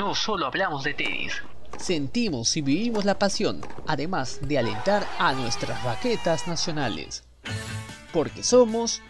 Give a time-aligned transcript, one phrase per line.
[0.00, 1.42] No solo hablamos de tenis.
[1.76, 7.22] Sentimos y vivimos la pasión, además de alentar a nuestras raquetas nacionales.
[8.10, 9.02] Porque somos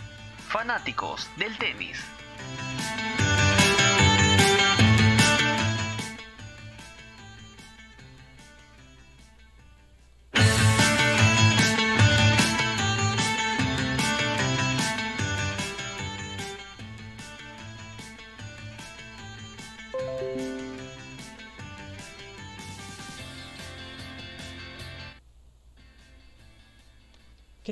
[0.48, 1.96] fanáticos del tenis.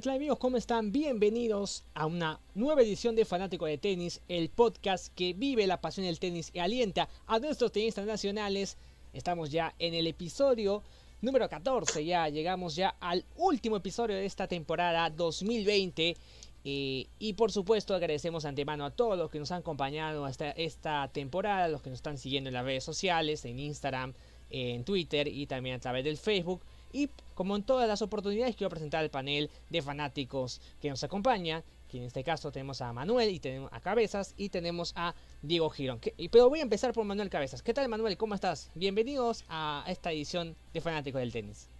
[0.08, 0.38] ¿Qué tal amigos?
[0.38, 0.90] ¿Cómo están?
[0.90, 6.06] Bienvenidos a una nueva edición de Fanático de Tenis, el podcast que vive la pasión
[6.06, 8.78] del tenis y alienta a nuestros tenistas nacionales.
[9.12, 10.82] Estamos ya en el episodio
[11.20, 16.16] número 14, ya llegamos ya al último episodio de esta temporada 2020.
[16.64, 21.06] Eh, y por supuesto agradecemos antemano a todos los que nos han acompañado hasta esta
[21.08, 24.14] temporada, los que nos están siguiendo en las redes sociales, en Instagram,
[24.48, 26.62] en Twitter y también a través del Facebook.
[26.92, 31.62] Y como en todas las oportunidades, quiero presentar el panel de fanáticos que nos acompaña.
[31.88, 35.70] Que en este caso tenemos a Manuel y tenemos a Cabezas y tenemos a Diego
[35.70, 36.00] Girón.
[36.30, 37.62] pero voy a empezar por Manuel Cabezas.
[37.62, 38.18] ¿Qué tal Manuel?
[38.18, 38.70] ¿Cómo estás?
[38.74, 41.70] Bienvenidos a esta edición de Fanáticos del Tenis.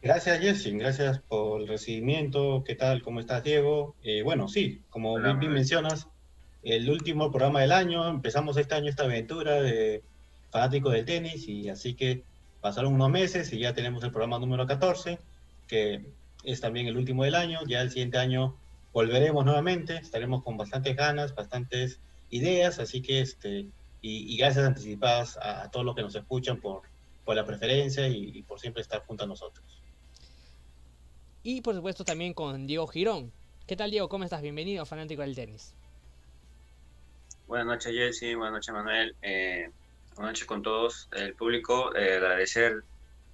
[0.00, 2.62] Gracias Jessy, gracias por el recibimiento.
[2.64, 3.02] ¿Qué tal?
[3.02, 3.96] ¿Cómo estás Diego?
[4.04, 6.06] Eh, bueno, sí, como bien, mencionas,
[6.62, 10.04] el último programa del año, empezamos este año esta aventura de
[10.50, 12.22] fanáticos del tenis y así que
[12.68, 15.18] Pasaron unos meses y ya tenemos el programa número 14,
[15.66, 16.04] que
[16.44, 17.60] es también el último del año.
[17.66, 18.58] Ya el siguiente año
[18.92, 21.98] volveremos nuevamente, estaremos con bastantes ganas, bastantes
[22.28, 23.68] ideas, así que este,
[24.02, 26.82] y, gracias anticipadas a, todos los que nos escuchan por,
[27.24, 29.82] por la preferencia y, por siempre estar junto a nosotros.
[31.42, 33.32] Y por supuesto también con Diego Girón.
[33.66, 34.10] ¿Qué tal Diego?
[34.10, 34.42] ¿Cómo estás?
[34.42, 35.74] Bienvenido, fanático del tenis.
[37.46, 39.16] Buenas noches Jesse, buenas noches Manuel.
[39.22, 39.70] Eh,
[40.18, 41.08] Buenas noches con todos.
[41.12, 42.82] El público, eh, agradecer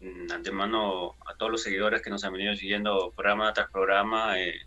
[0.03, 4.67] mm, antemano a todos los seguidores que nos han venido siguiendo programa tras programa eh,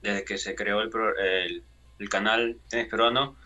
[0.00, 1.62] desde que se creó el,
[1.98, 3.36] el, canal Tenis Peruano.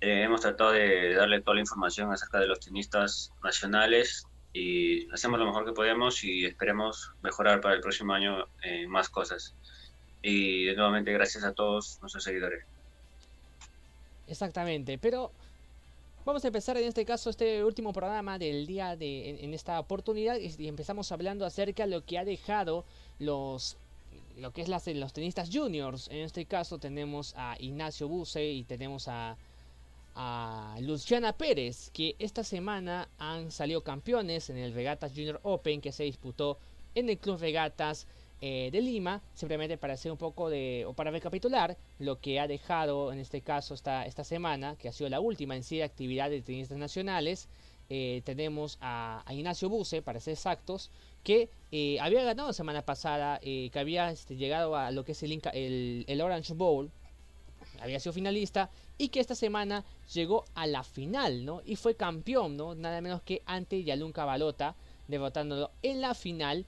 [0.00, 5.40] Eh, hemos tratado de darle toda la información acerca de los tenistas nacionales y hacemos
[5.40, 8.46] lo mejor que podemos y esperemos mejorar para el próximo año
[8.86, 9.56] más cosas.
[10.22, 12.64] Y nuevamente gracias a todos nuestros seguidores.
[14.28, 15.32] Exactamente, pero
[16.28, 20.36] Vamos a empezar en este caso este último programa del día de en, esta oportunidad
[20.36, 22.84] y empezamos hablando acerca de lo que ha dejado
[23.18, 23.78] los
[24.36, 26.08] lo que es las, los tenistas juniors.
[26.08, 29.38] En este caso tenemos a Ignacio Buse y tenemos a,
[30.16, 35.92] a Luciana Pérez, que esta semana han salido campeones en el Regatas Junior Open que
[35.92, 36.58] se disputó
[36.94, 38.06] en el Club Regatas
[38.40, 42.46] eh, de Lima, simplemente para hacer un poco de, o para recapitular lo que ha
[42.46, 45.82] dejado en este caso esta, esta semana, que ha sido la última en sí de
[45.82, 47.48] actividad de tenistas nacionales.
[47.90, 50.90] Eh, tenemos a, Ignacio Buse, para ser exactos,
[51.24, 55.22] que eh, había ganado la semana pasada, que había este, llegado a lo que es
[55.22, 56.90] el, el, el, Orange Bowl,
[57.80, 61.62] había sido finalista, y que esta semana llegó a la final, ¿no?
[61.64, 62.74] Y fue campeón, ¿no?
[62.74, 64.74] Nada menos que ante Yalunca Balota,
[65.08, 66.66] derrotándolo en la final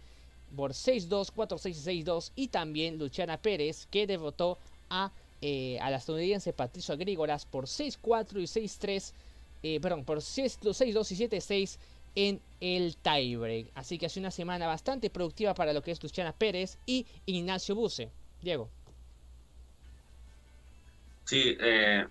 [0.56, 4.58] por 6-2, 4-6 6-2 y también Luciana Pérez que derrotó
[4.88, 9.12] a, eh, a la estadounidense Patricio Agrígolas por 6-4 y 6-3,
[9.62, 11.78] eh, perdón, por 6-2 y 7-6
[12.14, 13.68] en el tiebreak.
[13.74, 17.74] Así que hace una semana bastante productiva para lo que es Luciana Pérez y Ignacio
[17.74, 18.10] Buse.
[18.42, 18.68] Diego.
[21.24, 22.06] Sí, eh,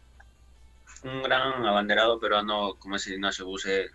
[1.03, 3.89] un gran abanderado peruano como es Ignacio Buse,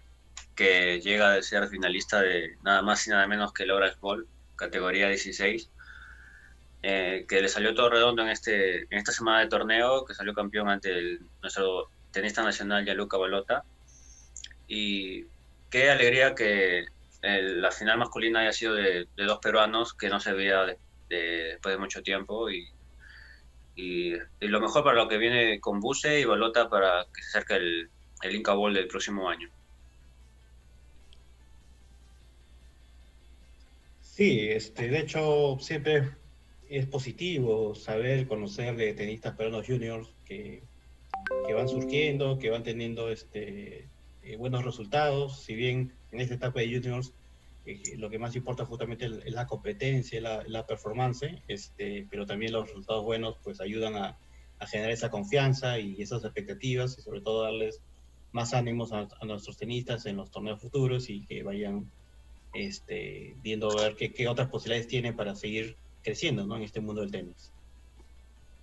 [0.54, 3.96] que llega a ser finalista de nada más y nada menos que el Orange
[4.56, 5.70] categoría 16,
[6.82, 10.34] eh, que le salió todo redondo en, este, en esta semana de torneo, que salió
[10.34, 13.64] campeón ante nuestro tenista nacional Yaluca Balota.
[14.68, 15.24] Y
[15.70, 16.86] qué alegría que
[17.22, 20.64] la final masculina haya sido de, dos peruanos que no se veía
[21.08, 22.68] después de mucho tiempo y,
[23.74, 27.54] y, lo mejor para lo que viene con Buse y Balota para que se acerque
[27.54, 27.90] el,
[28.22, 29.50] el Inca Bowl del próximo año.
[34.16, 36.08] Sí, este, de hecho, siempre
[36.68, 40.62] es positivo saber, conocer de tenistas peruanos juniors que,
[41.44, 43.88] que van surgiendo, que van teniendo este,
[44.22, 45.42] eh, buenos resultados.
[45.42, 47.12] Si bien en esta etapa de juniors
[47.66, 52.52] eh, lo que más importa justamente es la competencia, la, la performance, este, pero también
[52.52, 54.16] los resultados buenos pues ayudan a,
[54.60, 57.82] a, generar esa confianza y esas expectativas y sobre todo darles
[58.30, 61.90] más ánimos a, a nuestros tenistas en los torneos futuros y que vayan
[62.54, 66.56] este, viendo a ver qué, qué, otras posibilidades tiene para seguir creciendo ¿no?
[66.56, 67.50] en este mundo del tenis.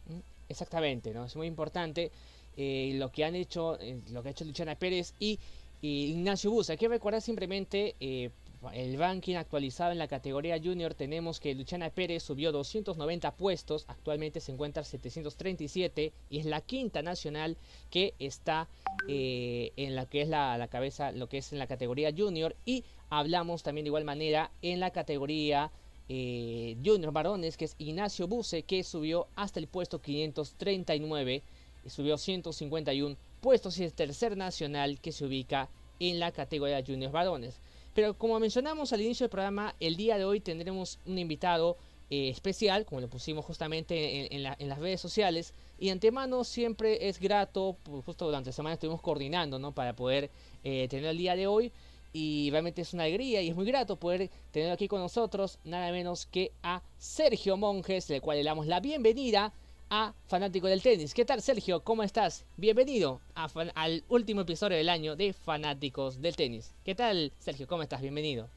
[0.07, 1.25] Mm, exactamente, ¿no?
[1.25, 2.11] es muy importante
[2.57, 5.39] eh, lo que han hecho, eh, lo que ha hecho Luciana Pérez y,
[5.83, 6.69] Ignacio Bus.
[6.69, 8.29] Hay que recordar simplemente eh,
[8.73, 14.39] el ranking actualizado en la categoría junior tenemos que Luciana Pérez subió 290 puestos, actualmente
[14.39, 17.57] se encuentra 737 y es la quinta nacional
[17.89, 18.67] que está
[19.07, 22.83] eh, en la que es la, cabeza, lo que es en la categoría junior y
[23.11, 25.69] hablamos también de igual manera en la categoría
[26.09, 31.43] eh, junior varones que es Ignacio Buse que subió hasta el puesto 539
[31.85, 35.69] y subió 151 puestos y es tercer nacional que se ubica
[35.99, 37.59] en la categoría junior varones.
[37.93, 41.77] Pero como mencionamos al inicio del programa, el día de hoy tendremos un invitado
[42.09, 45.53] eh, especial, como lo pusimos justamente en, las redes sociales.
[45.79, 49.73] Y antemano siempre es grato, pues, justo durante la semana estuvimos coordinando ¿no?
[49.73, 50.29] para poder
[50.63, 51.71] eh, tener el día de hoy.
[52.13, 55.91] Y realmente es una alegría y es muy grato poder tener aquí con nosotros nada
[55.91, 59.53] menos que a Sergio Monjes, del cual le damos la bienvenida
[59.89, 61.13] a Fanático del Tenis.
[61.13, 61.83] ¿Qué tal, Sergio?
[61.83, 62.45] ¿Cómo estás?
[62.55, 63.19] Bienvenido
[63.75, 66.71] al último episodio del año de Fanáticos del Tenis.
[66.85, 67.67] ¿Qué tal, Sergio?
[67.67, 68.01] ¿Cómo estás?
[68.01, 68.49] Bienvenido.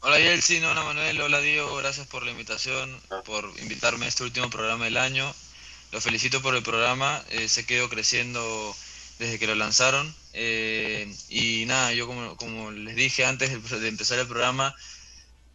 [0.00, 0.64] Hola, Yeltsin.
[0.64, 1.20] Hola, Manuel.
[1.20, 1.74] Hola, Diego.
[1.76, 5.34] Gracias por la invitación, por invitarme a este último programa del año.
[5.90, 7.24] Lo felicito por el programa.
[7.30, 8.40] Eh, se quedó creciendo
[9.18, 10.14] desde que lo lanzaron.
[10.32, 13.50] Eh, y nada, yo como, como, les dije antes
[13.80, 14.74] de empezar el programa,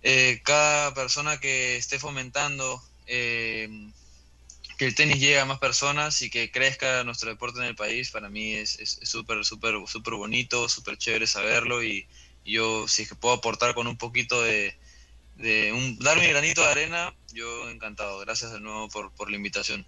[0.02, 6.52] eh, cada persona que esté fomentando que el tenis llegue a más personas y que
[6.52, 11.28] crezca nuestro deporte en el país, para mí es súper, súper, súper bonito, súper chévere
[11.28, 12.08] saberlo y,
[12.46, 14.76] yo si es que puedo aportar con un poquito de,
[15.38, 18.20] de un, dar mi granito de arena, yo encantado.
[18.20, 19.86] Gracias de nuevo por, por la invitación.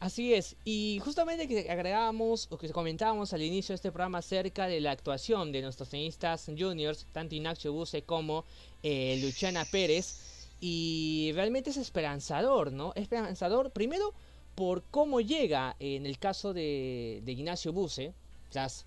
[0.00, 4.66] Así es, y justamente que agregábamos o que comentábamos al inicio de este programa acerca
[4.66, 8.46] de la actuación de nuestros tenistas juniors, tanto Ignacio Buse como
[8.82, 12.94] eh, Luciana Pérez, y realmente es esperanzador, ¿no?
[12.96, 14.14] Esperanzador primero
[14.54, 18.14] por cómo llega en el caso de, Ignacio Buse,
[18.48, 18.86] tras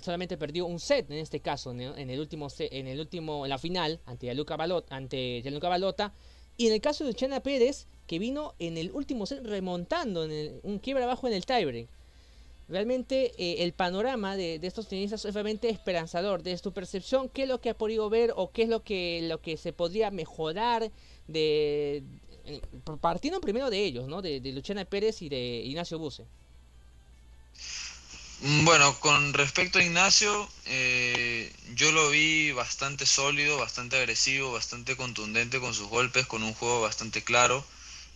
[0.00, 3.58] solamente perdió un set en este caso, en el último en el último en la
[3.58, 6.14] final ante Gianluca Balota, ante Balota
[6.58, 10.60] y en el caso de Luciana Pérez que vino en el último set remontando en
[10.62, 11.88] un quiebra abajo en el tiebreak.
[12.68, 16.42] Realmente eh, el panorama de, estos tenistas es realmente esperanzador.
[16.42, 19.20] Desde tu percepción, ¿qué es lo que ha podido ver o qué es lo que,
[19.22, 20.90] lo que se podría mejorar
[21.28, 22.02] de,
[23.00, 24.20] partiendo primero de ellos, ¿no?
[24.20, 26.26] De, Luciana Pérez y de Ignacio Buse.
[28.40, 34.96] Mm, bueno, con respecto a Ignacio, eh, yo lo vi bastante sólido, bastante agresivo, bastante
[34.96, 37.64] contundente con sus golpes, con un juego bastante claro.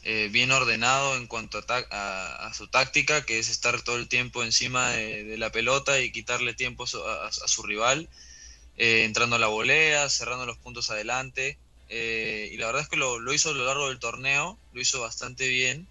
[0.04, 4.90] Eh, bien ordenado en cuanto a, su táctica, que es estar todo el tiempo encima
[4.90, 8.08] de, la pelota y quitarle tiempo a, su rival,
[8.76, 11.58] eh, entrando a la volea, cerrando los puntos adelante.
[11.88, 15.00] Eh, y la verdad es que lo, hizo a lo largo del torneo, lo hizo
[15.00, 15.88] bastante bien.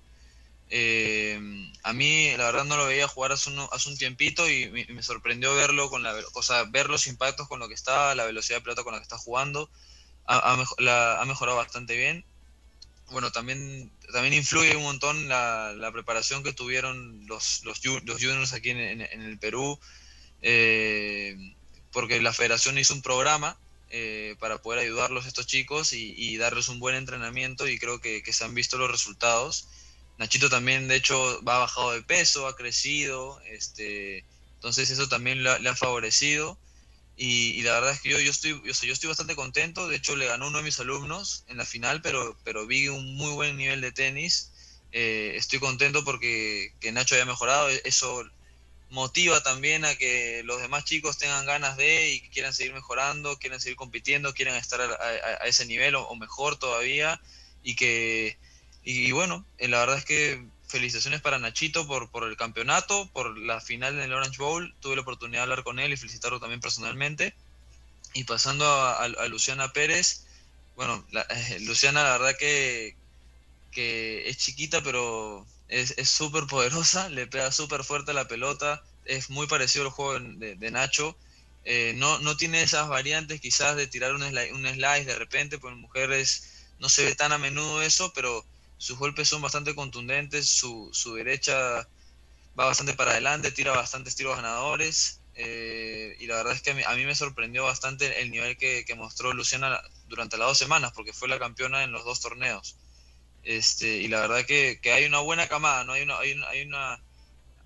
[1.83, 5.89] A mí, la verdad, no lo veía jugar hace, un tiempito y me, sorprendió verlo
[5.89, 8.93] con la, o ver los impactos con lo que estaba, la velocidad de pelota con
[8.93, 9.69] la que está jugando.
[10.25, 12.25] ha mejorado bastante bien
[13.11, 19.01] bueno, también, también influye un montón la, preparación que tuvieron los, los, juniors aquí en,
[19.01, 19.79] el Perú,
[20.41, 21.37] eh,
[21.91, 23.57] porque la federación hizo un programa
[23.89, 28.23] eh, para poder ayudarlos a estos chicos y, darles un buen entrenamiento y creo que,
[28.31, 29.67] se han visto los resultados.
[30.17, 34.23] Nachito también, de hecho, va bajado de peso, ha crecido, este,
[34.55, 36.57] entonces eso también le ha favorecido.
[37.23, 39.87] Y, la verdad es que yo, yo, estoy, yo, yo, estoy bastante contento.
[39.87, 43.15] De hecho, le ganó uno de mis alumnos en la final, pero, pero vi un
[43.15, 44.51] muy buen nivel de tenis.
[44.91, 47.69] Eh, estoy contento porque que Nacho haya mejorado.
[47.69, 48.23] E, eso
[48.89, 53.61] motiva también a que los demás chicos tengan ganas de y quieran seguir mejorando, quieran
[53.61, 57.21] seguir compitiendo, quieran estar a, ese nivel o, mejor todavía.
[57.63, 58.37] Y que,
[58.83, 63.37] y bueno, eh, la verdad es que felicitaciones para Nachito por, por el campeonato, por
[63.37, 64.73] la final en el Orange Bowl.
[64.79, 67.35] Tuve la oportunidad de hablar con él y felicitarlo también personalmente.
[68.13, 70.25] Y pasando a, Luciana Pérez,
[70.75, 72.95] bueno, eh, Luciana la verdad que,
[73.71, 79.47] que es chiquita, pero es súper poderosa, le pega súper fuerte la pelota, es muy
[79.47, 81.15] parecido al juego de, Nacho.
[81.63, 85.75] Eh, no, no tiene esas variantes quizás de tirar un, un slice de repente, pues
[85.75, 88.43] mujeres no se ve tan a menudo eso, pero
[88.81, 91.87] sus golpes son bastante contundentes, su, su derecha
[92.59, 95.21] va bastante para adelante, tira bastantes tiros ganadores.
[95.35, 99.33] Eh, y la verdad es que a mí, me sorprendió bastante el nivel que, mostró
[99.33, 102.75] Luciana durante las dos semanas, porque fue la campeona en los dos torneos.
[103.43, 105.93] Este, y la verdad que, que hay una buena camada, ¿no?
[105.93, 106.99] Hay una, hay una, hay una,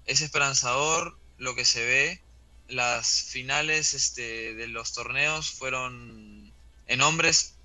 [0.06, 2.22] es esperanzador lo que se ve.
[2.68, 6.52] las finales este, de los torneos fueron
[6.88, 7.56] en hombres,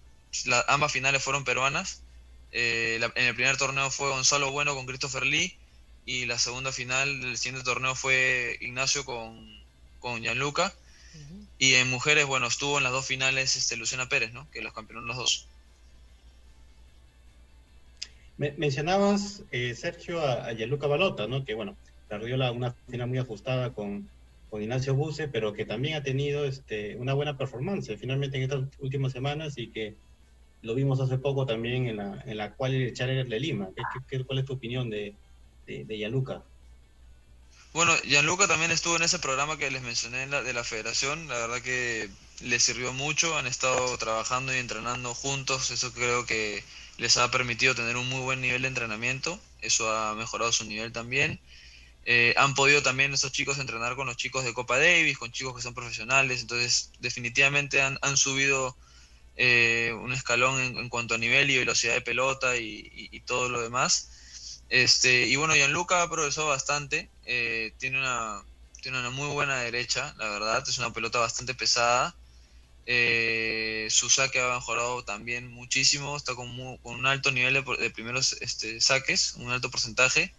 [0.69, 2.00] ambas finales fueron peruanas.
[2.52, 5.57] Eh, en el primer torneo fue Gonzalo Bueno con Christopher Lee
[6.04, 9.61] y la segunda final del siguiente torneo fue Ignacio con,
[10.00, 10.75] con Gianluca.
[11.59, 14.49] Y en mujeres, bueno, estuvo en las dos finales este, Luciana Pérez, ¿no?
[14.50, 15.47] Que los campeonaron los dos.
[18.38, 21.45] mencionabas, eh, Sergio, a, Gianluca Balota, ¿no?
[21.45, 21.76] Que, bueno,
[22.09, 24.09] perdió la, una final muy ajustada con,
[24.49, 28.62] con Ignacio Buse, pero que también ha tenido este, una buena performance finalmente en estas
[28.78, 29.95] últimas semanas y que
[30.62, 33.69] lo vimos hace poco también en la, en la cual Challenger de Lima.
[34.09, 35.14] ¿Qué, cuál es tu opinión de,
[35.67, 36.43] de, Gianluca?
[37.73, 41.29] Bueno, Gianluca también estuvo en ese programa que les mencioné de la federación.
[41.29, 42.11] La verdad que
[42.43, 43.37] les sirvió mucho.
[43.38, 45.71] Han estado trabajando y entrenando juntos.
[45.71, 46.64] Eso creo que
[46.99, 49.38] les ha permitido tener un muy buen nivel de entrenamiento.
[49.62, 51.40] Eso ha mejorado su nivel también.
[52.07, 55.55] Eh, han podido también esos chicos entrenar con los chicos de Copa Davis, con chicos
[55.55, 58.76] que son profesionales, entonces definitivamente han, subido
[59.42, 64.62] eh, un escalón en, cuanto a nivel y velocidad de pelota y, todo lo demás.
[64.68, 68.42] Este, y bueno, Gianluca ha progresado bastante, eh, tiene, una,
[68.82, 72.14] tiene una muy buena derecha, la verdad, es una pelota bastante pesada.
[73.88, 78.37] su saque ha mejorado también muchísimo, está con, con un alto nivel de, de primeros
[78.42, 80.35] este, saques, un alto porcentaje.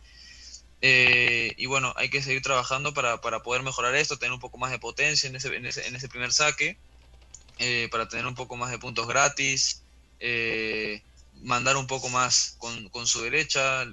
[0.84, 4.60] Eh, y bueno, hay que seguir trabajando para, para, poder mejorar esto, tener un poco
[4.60, 6.78] más de potencia en ese, en ese, en ese primer saque,
[7.62, 9.84] eh, para tener un poco más de puntos gratis,
[10.20, 11.04] eh,
[11.44, 13.86] mandar un poco más con, con su derecha,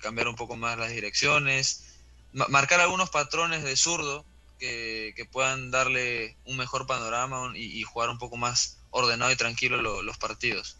[0.00, 1.84] cambiar un poco más las direcciones,
[2.32, 4.24] marcar algunos patrones de zurdo
[4.58, 10.02] que, que, puedan darle un mejor panorama y, jugar un poco más ordenado y tranquilo
[10.02, 10.76] los partidos.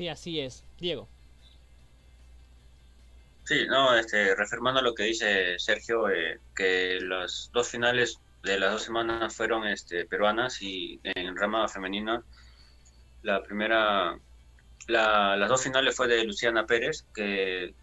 [0.00, 0.64] Sí, así es.
[0.78, 1.08] Diego.
[3.50, 8.70] Sí, no, este, reafirmando lo que dice Sergio, eh, que las dos finales de las
[8.70, 12.22] dos semanas fueron este, peruanas y en rama femenina
[13.24, 14.16] la primera,
[14.86, 17.74] las dos finales fue de Luciana Pérez, que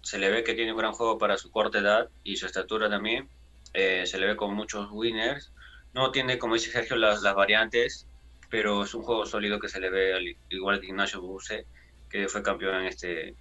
[0.00, 2.88] se le ve que tiene un gran juego para su corta edad y su estatura
[2.88, 3.28] también.
[3.74, 5.50] Eh, se le ve con muchos winners.
[5.92, 8.06] No tiene, como dice Sergio, las, las variantes
[8.48, 11.66] pero es un juego sólido que se le ve al igual que Ignacio Buse,
[12.08, 13.34] que fue campeón en este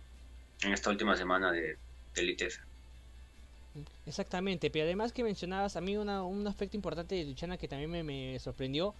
[0.63, 1.77] en esta última semana de,
[2.15, 2.59] ITF.
[4.05, 8.39] Exactamente, pero además que mencionabas, a mí un aspecto importante de Luchana que también me,
[8.39, 8.95] sorprendió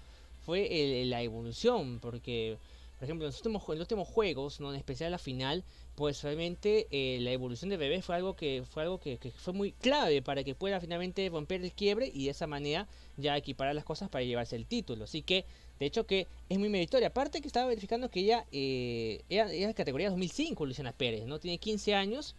[0.46, 2.58] fue la evolución, porque
[2.98, 4.70] por ejemplo, en los últimos, en los últimos juegos, ¿no?
[4.70, 5.64] en especial la final,
[5.96, 9.74] pues realmente eh, la evolución de Bebé fue algo que fue algo que, fue muy
[9.74, 13.84] clave para que pueda finalmente romper el quiebre y de esa manera ya equiparar las
[13.84, 15.04] cosas para llevarse el título.
[15.04, 15.46] Así que,
[15.80, 17.08] de hecho que es muy meritoria.
[17.08, 21.40] Aparte que estaba verificando que ella eh, era, de categoría 2005, Luciana Pérez, ¿no?
[21.40, 22.36] Tiene 15 años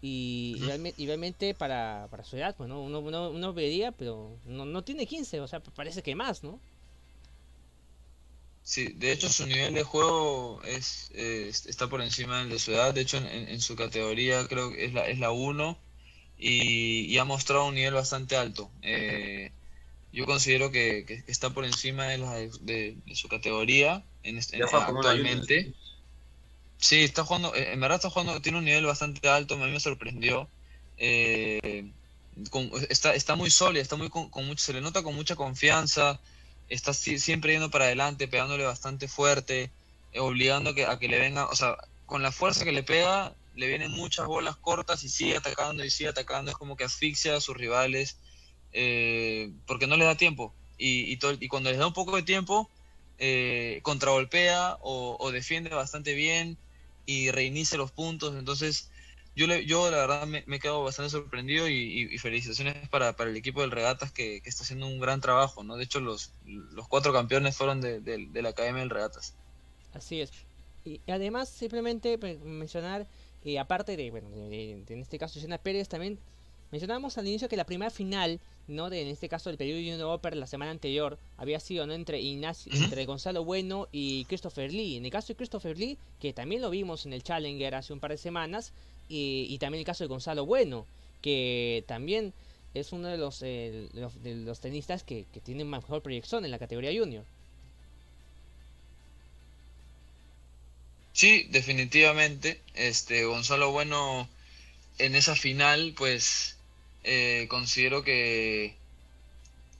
[0.00, 2.82] y, realmente, para, para, su edad, pues ¿no?
[2.82, 6.60] uno, uno, uno vería, pero no, no tiene 15, o sea, parece que más, ¿no?
[8.68, 12.92] Sí, de hecho su nivel de juego es, está por encima del de su edad.
[12.92, 15.78] De hecho, en, su categoría creo que es la, es la 1
[16.38, 18.70] y, ha mostrado un nivel bastante alto.
[18.82, 19.52] Eh,
[20.12, 25.72] yo considero que, está por encima de, la, de, su categoría en, actualmente.
[26.78, 29.70] Sí, está jugando, eh, en verdad está jugando, tiene un nivel bastante alto, a mí
[29.70, 30.48] me sorprendió.
[30.96, 31.90] Eh,
[32.88, 36.20] está, está muy sólida, está muy con, mucho, se le nota con mucha confianza
[36.68, 39.70] está siempre yendo para adelante, pegándole bastante fuerte,
[40.12, 42.82] eh, obligando a que, a que le venga, o sea, con la fuerza que le
[42.82, 46.84] pega, le vienen muchas bolas cortas y sigue atacando y sigue atacando, es como que
[46.84, 48.16] asfixia a sus rivales,
[48.72, 50.52] eh, porque no le da tiempo.
[50.78, 52.70] Y, y, cuando les da un poco de tiempo,
[53.18, 53.82] eh,
[54.80, 56.56] o, defiende bastante bien
[57.04, 58.36] y reinicia los puntos.
[58.36, 58.90] Entonces,
[59.34, 63.36] yo, le, yo la verdad me, he quedado bastante sorprendido y, felicitaciones para, para, el
[63.36, 65.76] equipo del Regatas que, está haciendo un gran trabajo, ¿no?
[65.76, 69.34] De hecho, los, los cuatro campeones fueron de, de, la Academia del Regatas.
[69.94, 70.30] Así es.
[70.84, 73.06] Y además, simplemente mencionar,
[73.42, 76.18] que aparte de, bueno, en este caso, Luciana Pérez, también
[76.70, 78.90] mencionábamos al inicio que la primera final, ¿no?
[78.90, 81.94] De, en este caso, el periodo Junior Oper la semana anterior, había sido, ¿no?
[81.94, 84.96] Entre, Ignacio, entre Gonzalo Bueno y Christopher Lee.
[84.96, 88.00] En el caso de Christopher Lee, que también lo vimos en el Challenger hace un
[88.00, 88.72] par de semanas,
[89.08, 90.86] y, también el caso de Gonzalo Bueno,
[91.22, 92.34] que también
[92.74, 93.88] es uno de los, eh,
[94.22, 97.24] de los, tenistas que, que tienen mejor proyección en la categoría junior.
[101.14, 102.60] Sí, definitivamente.
[102.74, 104.28] Este Gonzalo Bueno
[104.98, 106.57] en esa final, pues
[107.10, 108.76] eh, considero que,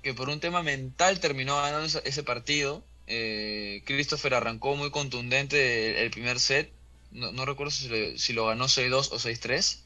[0.02, 2.82] que por un tema mental terminó ganando ese, partido.
[3.06, 6.73] Eh, Christopher arrancó muy contundente el, primer set.
[7.11, 9.78] No, recuerdo si, lo ganó 6-2 o 6-3.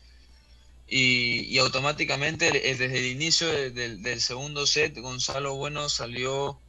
[0.88, 6.61] Y, automáticamente desde el inicio del, segundo set, Gonzalo Bueno salió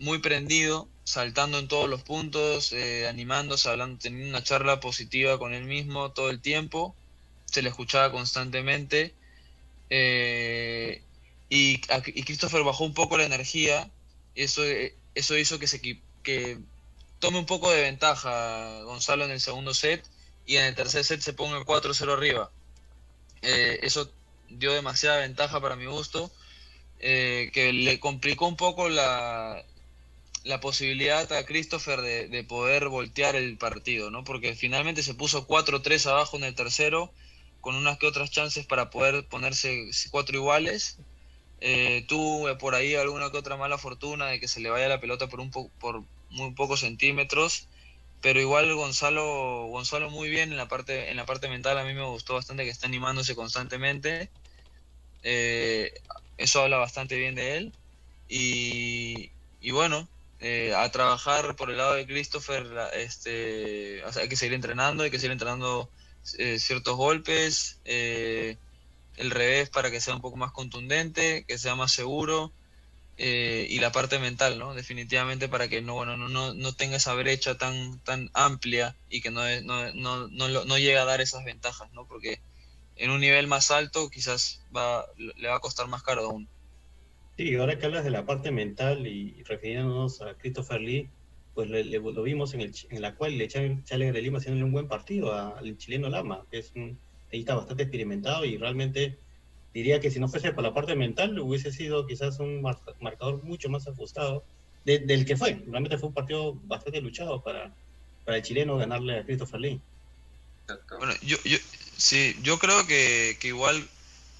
[0.00, 5.54] muy prendido, saltando en todos los puntos, eh, animándose, hablando, teniendo una charla positiva con
[5.54, 6.96] él mismo todo el tiempo.
[7.44, 9.14] Se le escuchaba constantemente.
[9.90, 11.02] Eh,
[11.48, 13.90] y, y Christopher bajó un poco la energía.
[14.34, 15.80] Eso, eh, eso hizo que, se,
[16.22, 16.58] que
[17.18, 20.04] tome un poco de ventaja Gonzalo en el segundo set
[20.46, 22.50] y en el tercer set se ponga 4-0 arriba.
[23.42, 24.10] Eh, eso
[24.48, 26.30] dio demasiada ventaja para mi gusto,
[26.98, 29.64] eh, que le complicó un poco la,
[30.44, 34.24] la posibilidad a Christopher de, de, poder voltear el partido, ¿no?
[34.24, 37.12] Porque finalmente se puso 4-3 abajo en el tercero,
[37.60, 40.98] con unas que otras chances para poder ponerse cuatro iguales,
[41.60, 45.00] eh, tuve por ahí alguna que otra mala fortuna de que se le vaya la
[45.00, 47.68] pelota por, un por muy pocos centímetros,
[48.22, 51.94] pero igual Gonzalo, Gonzalo muy bien en la, parte, en la parte mental, a mí
[51.94, 54.30] me gustó bastante que está animándose constantemente,
[55.22, 55.92] eh,
[56.38, 57.72] eso habla bastante bien de él,
[58.30, 59.30] y,
[59.72, 60.08] bueno,
[60.38, 65.18] eh, a trabajar por el lado de Christopher, este, hay que seguir entrenando, hay que
[65.18, 65.90] seguir entrenando
[66.22, 72.52] ciertos golpes, el revés para que sea un poco más contundente, que sea más seguro,
[73.22, 74.72] eh, y la parte mental, ¿no?
[74.72, 79.30] Definitivamente para que no, bueno, no, no, tenga esa brecha tan, tan amplia y que
[79.30, 82.06] no, no, no llegue a dar esas ventajas, ¿no?
[82.06, 82.40] Porque
[82.96, 86.48] en un nivel más alto quizás va, le va a costar más caro aún.
[87.36, 91.10] Sí, ahora que hablas de la parte mental y refiriéndonos a Christopher Lee,
[91.54, 94.72] pues lo vimos en, el, en la cual le echaron Challenge de Lima haciendo un
[94.72, 96.98] buen partido al chileno Lama, que es un
[97.32, 99.16] ahí está bastante experimentado y realmente
[99.72, 103.68] diría que si no fuese por la parte mental hubiese sido quizás un marcador mucho
[103.68, 104.44] más ajustado
[104.84, 105.62] del que fue.
[105.66, 107.72] Realmente fue un partido bastante luchado para,
[108.24, 109.80] para el chileno ganarle a Christopher Lee.
[110.98, 111.58] Bueno, yo, yo,
[111.96, 113.86] sí, yo creo que, que igual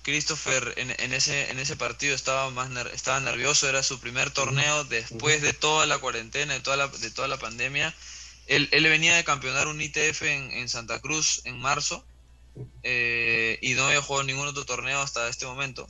[0.03, 4.85] Christopher en, en, ese, en ese partido estaba, más estaba nervioso, era su primer torneo
[4.85, 7.95] después de toda la cuarentena, de toda la, de toda la pandemia.
[8.47, 12.05] Él, él venía de campeonar un ITF en, en Santa Cruz en marzo
[12.83, 15.87] eh, y no había jugado ningún otro torneo hasta este momento,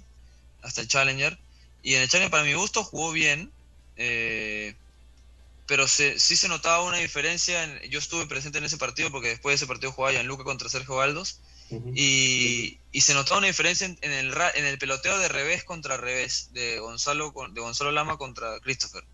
[0.62, 1.38] hasta el Challenger.
[1.82, 3.50] Y en el Challenger, para mi gusto, jugó bien,
[3.96, 4.74] eh,
[5.66, 7.80] pero se, sí se notaba una diferencia.
[7.88, 10.96] yo estuve presente en ese partido porque después de ese partido jugaba Gianluca contra Sergio
[10.96, 11.40] Baldos.
[11.94, 16.50] Y, y, se notaba una diferencia en, el, en el peloteo de revés contra revés,
[16.52, 19.04] de Gonzalo, de Gonzalo Lama contra Christopher.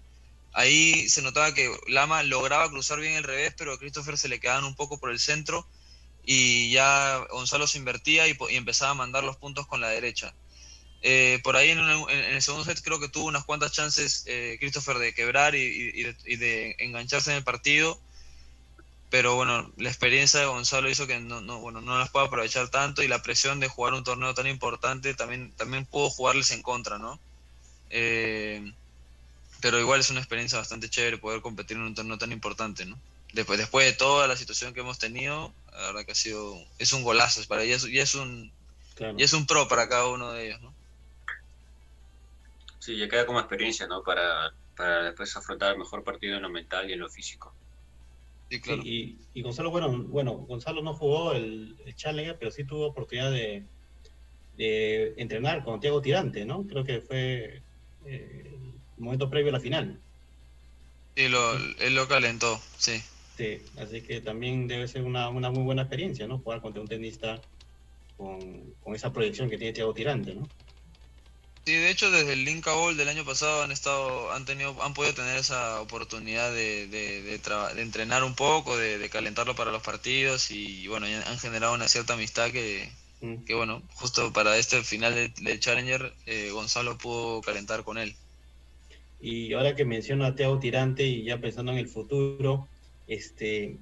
[0.52, 4.40] Ahí se notaba que Lama lograba cruzar bien el revés, pero a Christopher se le
[4.40, 5.68] quedaban un poco por el centro
[6.26, 10.34] y ya Gonzalo se invertía y, empezaba a mandar los puntos con la derecha.
[11.02, 14.98] Eh, por ahí en, el segundo set creo que tuvo unas cuantas chances eh, Christopher
[14.98, 18.00] de quebrar y, de, engancharse en el partido,
[19.10, 22.68] pero bueno, la experiencia de Gonzalo hizo que no, no, bueno, no las pueda aprovechar
[22.68, 26.62] tanto y la presión de jugar un torneo tan importante también, también pudo jugarles en
[26.62, 27.20] contra, ¿no?
[27.90, 28.72] Eh,
[29.60, 32.98] pero igual es una experiencia bastante chévere poder competir en un torneo tan importante, ¿no?
[33.32, 36.92] Después, después de toda la situación que hemos tenido, la verdad que ha sido, es
[36.92, 38.50] un golazo, para ella ya es un,
[39.16, 40.74] y es un pro para cada uno de ellos, ¿no?
[42.80, 44.02] Sí, ya queda como experiencia, ¿no?
[44.02, 47.52] Para, para después afrontar el mejor partido en lo mental y en lo físico.
[48.50, 48.82] Sí, claro.
[48.84, 53.64] y, Gonzalo, bueno, bueno, Gonzalo no jugó el, el Challenger, pero sí tuvo oportunidad de,
[54.56, 56.66] de entrenar con Tiago Tirante, ¿no?
[56.66, 57.62] Creo que fue
[58.06, 58.52] eh,
[58.96, 60.00] el momento previo a la final.
[61.16, 63.02] Sí, lo, él lo calentó, sí.
[63.38, 66.38] Este, así que también debe ser una, una, muy buena experiencia, ¿no?
[66.38, 67.40] Jugar contra un tenista
[68.16, 70.48] con, con esa proyección que tiene Thiago Tirante, ¿no?
[71.66, 74.94] Sí, de hecho desde el Linka Bowl del año pasado han estado, han tenido, han
[74.94, 80.52] podido tener esa oportunidad de, de, de, entrenar un poco, de, calentarlo para los partidos
[80.52, 82.88] y bueno, han generado una cierta amistad que,
[83.20, 83.44] mm.
[83.44, 88.14] que bueno, justo para este final del Challenger, eh, Gonzalo pudo calentar con él.
[89.20, 92.68] Y ahora que menciona a Thiago Tirante y ya pensando en el futuro,
[93.08, 93.76] este,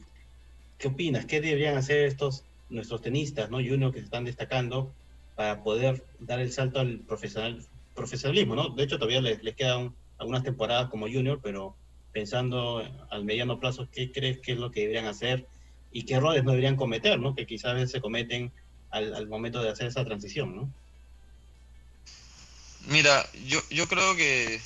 [0.78, 1.26] ¿Qué opinas?
[1.26, 3.58] ¿Qué deberían hacer estos nuestros tenistas, ¿no?
[3.58, 4.92] Junior que se están destacando
[5.34, 8.70] para poder dar el salto al profesional, profesionalismo, ¿no?
[8.70, 11.76] De hecho, todavía les, quedan algunas temporadas como junior, pero
[12.12, 15.46] pensando al mediano plazo, ¿qué crees que es lo que deberían hacer
[15.90, 17.34] y qué errores no deberían cometer, ¿no?
[17.34, 18.52] Que quizás se cometen
[18.90, 20.70] al, al momento de hacer esa transición, ¿no?
[22.86, 24.60] Mira, yo, yo creo que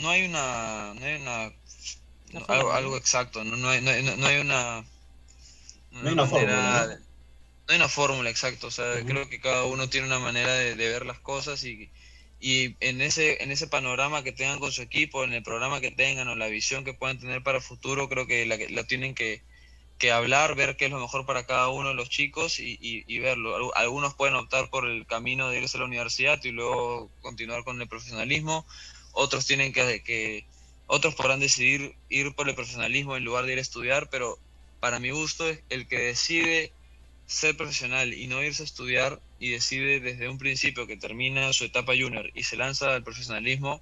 [0.00, 1.52] no hay una, no hay una
[2.48, 4.84] algo, algo, exacto, no, no, hay, no, no hay una...
[5.90, 7.00] No hay una fórmula.
[7.70, 8.66] No hay una fórmula, exacto.
[8.66, 11.88] O sea, creo que cada uno tiene una manera de, ver las cosas y,
[12.40, 15.92] y en ese, en ese panorama que tengan con su equipo, en el programa que
[15.92, 19.14] tengan o la visión que puedan tener para el futuro, creo que la, la tienen
[19.14, 19.44] que,
[19.98, 23.18] que hablar, ver qué es lo mejor para cada uno de los chicos y, y,
[23.20, 23.72] verlo.
[23.76, 27.80] Algunos pueden optar por el camino de irse a la universidad y luego continuar con
[27.80, 28.66] el profesionalismo,
[29.12, 30.44] otros tienen que, que
[30.88, 34.40] otros podrán decidir ir por el profesionalismo en lugar de ir a estudiar, pero
[34.80, 36.72] para mi gusto el que decide
[37.30, 41.64] ser profesional y no irse a estudiar y decide desde un principio que termina su
[41.64, 43.80] etapa junior y se lanza al profesionalismo,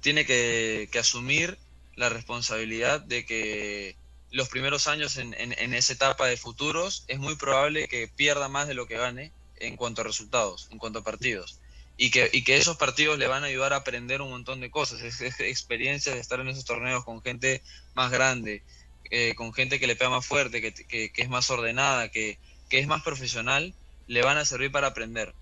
[0.00, 1.58] tiene que, asumir
[1.96, 3.96] la responsabilidad de que
[4.30, 5.34] los primeros años en,
[5.74, 9.76] esa etapa de futuros es muy probable que pierda más de lo que gane en
[9.76, 11.58] cuanto a resultados, en cuanto a partidos.
[11.96, 15.20] Y que, esos partidos le van a ayudar a aprender un montón de cosas, es,
[15.40, 17.60] experiencia de estar en esos torneos con gente
[17.94, 18.62] más grande,
[19.10, 22.38] eh, con gente que le pega más fuerte, que, que, que es más ordenada, que,
[22.68, 23.74] que, es más profesional,
[24.06, 25.34] le van a servir para aprender.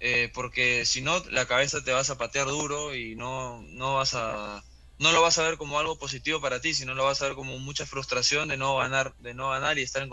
[0.00, 4.14] Eh, porque si no, la cabeza te vas a patear duro y no, no vas
[4.14, 4.62] a
[4.98, 7.34] no lo vas a ver como algo positivo para ti, sino lo vas a ver
[7.34, 10.06] como mucha frustración de no ganar, de no ganar y estar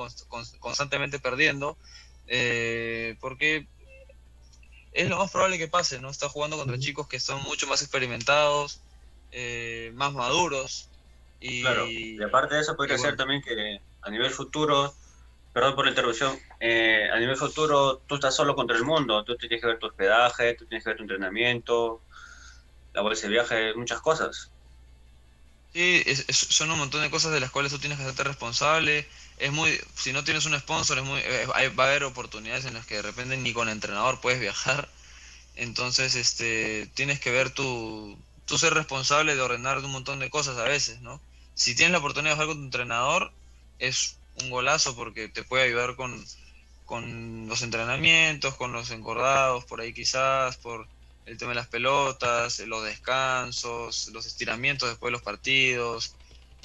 [0.59, 1.77] constantemente perdiendo,
[2.27, 3.67] eh, porque
[4.93, 6.09] es lo más probable que pase, ¿no?
[6.09, 8.81] Estás jugando contra chicos que son mucho más experimentados,
[9.93, 10.88] más maduros,
[11.39, 14.93] y, claro, y aparte de eso podría ser también que a nivel futuro,
[15.53, 19.35] perdón por la interrupción, eh, a nivel futuro tú estás solo contra el mundo, tú
[19.37, 22.01] tienes que ver tu hospedaje, tú tienes que ver tu entrenamiento,
[22.93, 24.51] la bolsa de viaje, muchas cosas.
[25.71, 29.07] Sí, son un montón de cosas de las cuales tú tienes que hacerte responsable.
[29.37, 31.45] Es muy, si no tienes un sponsor, es muy, eh,
[31.77, 34.89] va a haber oportunidades en las que de repente ni con entrenador puedes viajar.
[35.55, 40.57] Entonces, este, tienes que ver tu, tú ser responsable de ordenar un montón de cosas
[40.57, 41.21] a veces, ¿no?
[41.59, 43.33] Si tienes la oportunidad de jugar con tu entrenador,
[43.79, 46.25] es un golazo porque te puede ayudar con,
[46.85, 50.87] con los entrenamientos, con los encordados, por ahí quizás, por
[51.25, 56.15] el tema de las pelotas, los descansos, los estiramientos después de los partidos,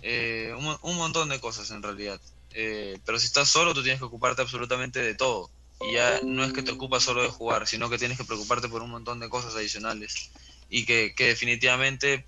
[0.02, 2.20] eh, un, montón de cosas en realidad.
[2.52, 5.50] Eh, pero si estás solo, tú tienes que ocuparte absolutamente de todo.
[5.80, 8.68] Y ya no es que te ocupas solo de jugar, sino que tienes que preocuparte
[8.68, 10.30] por un montón de cosas adicionales.
[10.70, 12.24] Y que definitivamente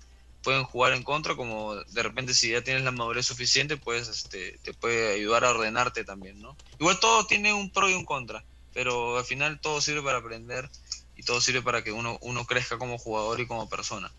[0.47, 4.57] pueden jugar en contra, como de repente si ya tienes la madurez suficiente, pues este,
[4.63, 6.55] te puede ayudar a ordenarte también, ¿no?
[6.79, 10.69] Igual todo tiene un pro y un contra, pero al final todo sirve para aprender
[11.17, 14.09] y todo sirve para que uno, uno crezca como jugador y como persona.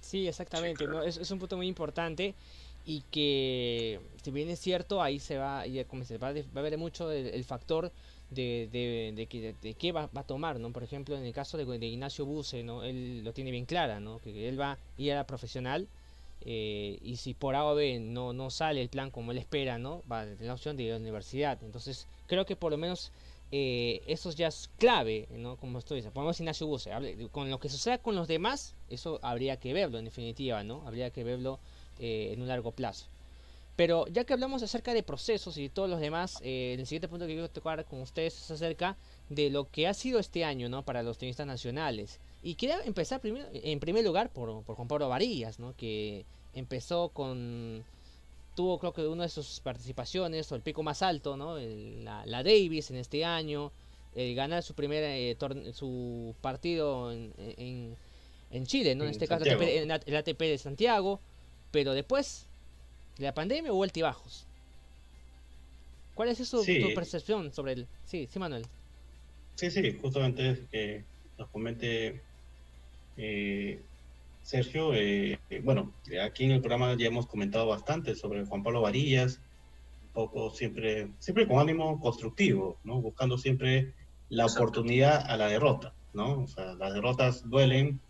[0.00, 1.04] Sí, exactamente, ¿no?
[1.04, 2.34] es, es, un punto muy importante
[2.84, 6.62] y que si bien es cierto, ahí se va, y como se va, va a
[6.62, 7.92] ver mucho el factor
[8.34, 10.72] de, de, qué va, va, a tomar, ¿no?
[10.72, 12.82] Por ejemplo, en el caso de, Ignacio Buse, ¿no?
[12.84, 14.18] Él lo tiene bien clara, ¿no?
[14.18, 15.88] Que él va a ir a la profesional
[16.42, 19.78] eh, y si por A o B no, no sale el plan como él espera,
[19.78, 20.02] ¿no?
[20.10, 21.58] Va a tener la opción de ir a la universidad.
[21.62, 23.12] Entonces, creo que por lo menos
[23.52, 25.56] eh, eso ya es clave, ¿no?
[25.56, 26.90] Como estoy diciendo, ponemos Ignacio Buse,
[27.30, 30.82] con lo que suceda con los demás, eso habría que verlo en definitiva, ¿no?
[30.86, 31.60] Habría que verlo
[31.98, 33.06] eh, en un largo plazo.
[33.76, 37.26] Pero ya que hablamos acerca de procesos y todos los demás, eh, el siguiente punto
[37.26, 38.96] que quiero tocar con ustedes es acerca
[39.28, 40.84] de lo que ha sido este año ¿no?
[40.84, 42.20] para los tenistas nacionales.
[42.42, 45.74] Y quería empezar primero, en primer lugar por, por Juan Pablo Varillas, ¿no?
[45.76, 47.84] que empezó con...
[48.54, 51.58] Tuvo creo que una de sus participaciones, o el pico más alto, ¿no?
[51.58, 53.72] la, la, Davis en este año,
[54.14, 55.36] el ganar su primer eh,
[55.72, 57.96] su partido en, en,
[58.52, 59.02] en, Chile, ¿no?
[59.02, 61.18] En, este caso el ATP de Santiago,
[61.72, 62.46] pero después
[63.18, 64.46] la pandemia o altibajos.
[66.14, 67.86] ¿Cuál es eso, tu percepción sobre el...?
[68.04, 68.64] Sí, sí, Manuel.
[69.56, 71.04] Sí, sí, justamente que
[71.38, 72.20] nos comente
[73.16, 73.80] eh,
[74.42, 74.92] Sergio.
[74.94, 79.40] Eh, bueno, aquí en el programa ya hemos comentado bastante sobre Juan Pablo Varillas,
[80.06, 83.00] un poco siempre, siempre con ánimo constructivo, ¿no?
[83.00, 83.94] Buscando siempre
[84.28, 86.42] la oportunidad a la derrota, ¿no?
[86.42, 88.00] O sea, las derrotas duelen,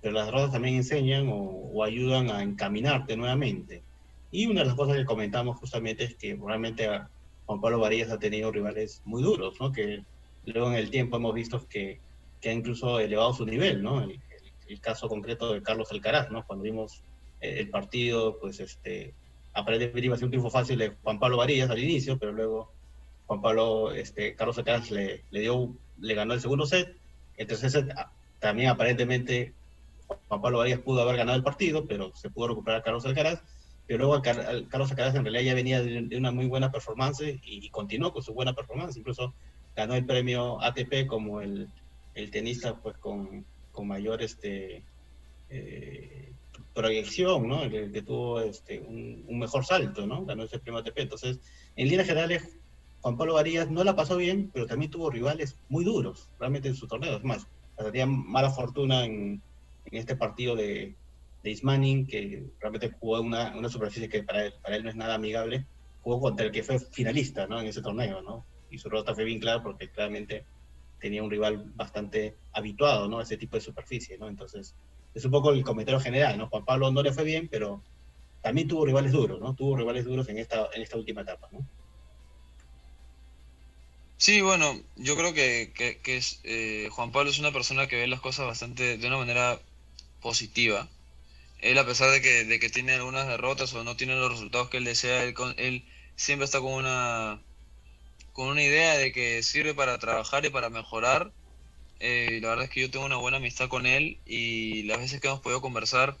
[0.00, 3.82] pero las derrotas también enseñan o, o ayudan a encaminarte nuevamente.
[4.30, 6.88] Y una de las cosas que comentamos justamente es que realmente
[7.46, 9.72] Juan Pablo Varillas ha tenido rivales muy duros, ¿no?
[9.72, 10.04] Que
[10.44, 12.00] luego en el tiempo hemos visto que,
[12.40, 14.02] que ha incluso elevado su nivel, ¿no?
[14.02, 14.20] El,
[14.82, 16.44] caso concreto de Carlos Alcaraz, ¿no?
[16.46, 17.02] Cuando vimos
[17.40, 19.14] eh, el partido, pues este,
[19.54, 22.70] aparentemente iba a ser un triunfo fácil de Juan Pablo Varillas al inicio, pero luego
[23.26, 26.94] Juan Pablo, este, Carlos Alcaraz le, le dio, le ganó el segundo set,
[27.38, 29.54] el tercer set ah, también aparentemente
[30.28, 33.42] Juan Pablo Varillas pudo haber ganado el partido, pero se pudo recuperar Carlos Alcaraz,
[33.88, 38.12] pero luego Carlos Alcaraz en realidad ya venía de, una muy buena performance y, continuó
[38.12, 39.34] con su buena performance, incluso
[39.74, 41.68] ganó el premio ATP como el,
[42.14, 44.84] el tenista pues con, con mayor este,
[45.48, 46.32] eh,
[46.74, 47.62] proyección, ¿no?
[47.62, 50.24] El, que tuvo este, un, mejor salto, ¿no?
[50.26, 50.98] Ganó ese premio ATP.
[50.98, 51.40] Entonces,
[51.74, 52.58] en líneas generales,
[53.00, 56.74] Juan Pablo Varías no la pasó bien, pero también tuvo rivales muy duros, realmente en
[56.74, 57.16] su torneo.
[57.16, 57.46] Es más,
[57.76, 59.40] tenía mala fortuna en,
[59.90, 60.94] este partido de,
[61.42, 64.96] de Ismaning, que realmente jugó una, una superficie que para él, para él no es
[64.96, 65.66] nada amigable,
[66.02, 67.60] jugó contra el que fue finalista ¿no?
[67.60, 68.46] en ese torneo, ¿no?
[68.70, 70.44] Y su rota fue bien clara porque claramente
[70.98, 73.18] tenía un rival bastante habituado ¿no?
[73.18, 74.28] a ese tipo de superficie, ¿no?
[74.28, 74.74] Entonces,
[75.14, 76.48] es un poco el comentario general, ¿no?
[76.48, 77.82] Juan Pablo le fue bien, pero
[78.42, 79.54] también tuvo rivales duros, ¿no?
[79.54, 81.66] Tuvo rivales duros en esta, en esta última etapa, ¿no?
[84.16, 88.08] Sí, bueno, yo creo que, que, es, eh, Juan Pablo es una persona que ve
[88.08, 89.60] las cosas bastante de una manera
[90.20, 90.88] positiva.
[91.58, 94.70] Él, a pesar de que, de que tiene algunas derrotas o no tiene los resultados
[94.70, 97.42] que él desea, él, él siempre está con una,
[98.32, 101.32] con una idea de que sirve para trabajar y para mejorar.
[102.00, 105.20] Eh, la verdad es que yo tengo una buena amistad con él y las veces
[105.20, 106.16] que hemos podido conversar,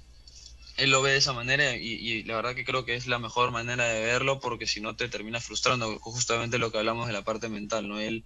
[0.76, 3.52] él lo ve de esa manera y, la verdad que creo que es la mejor
[3.52, 7.22] manera de verlo porque si no te terminas frustrando, justamente lo que hablamos de la
[7.22, 8.00] parte mental, ¿no?
[8.00, 8.24] Él,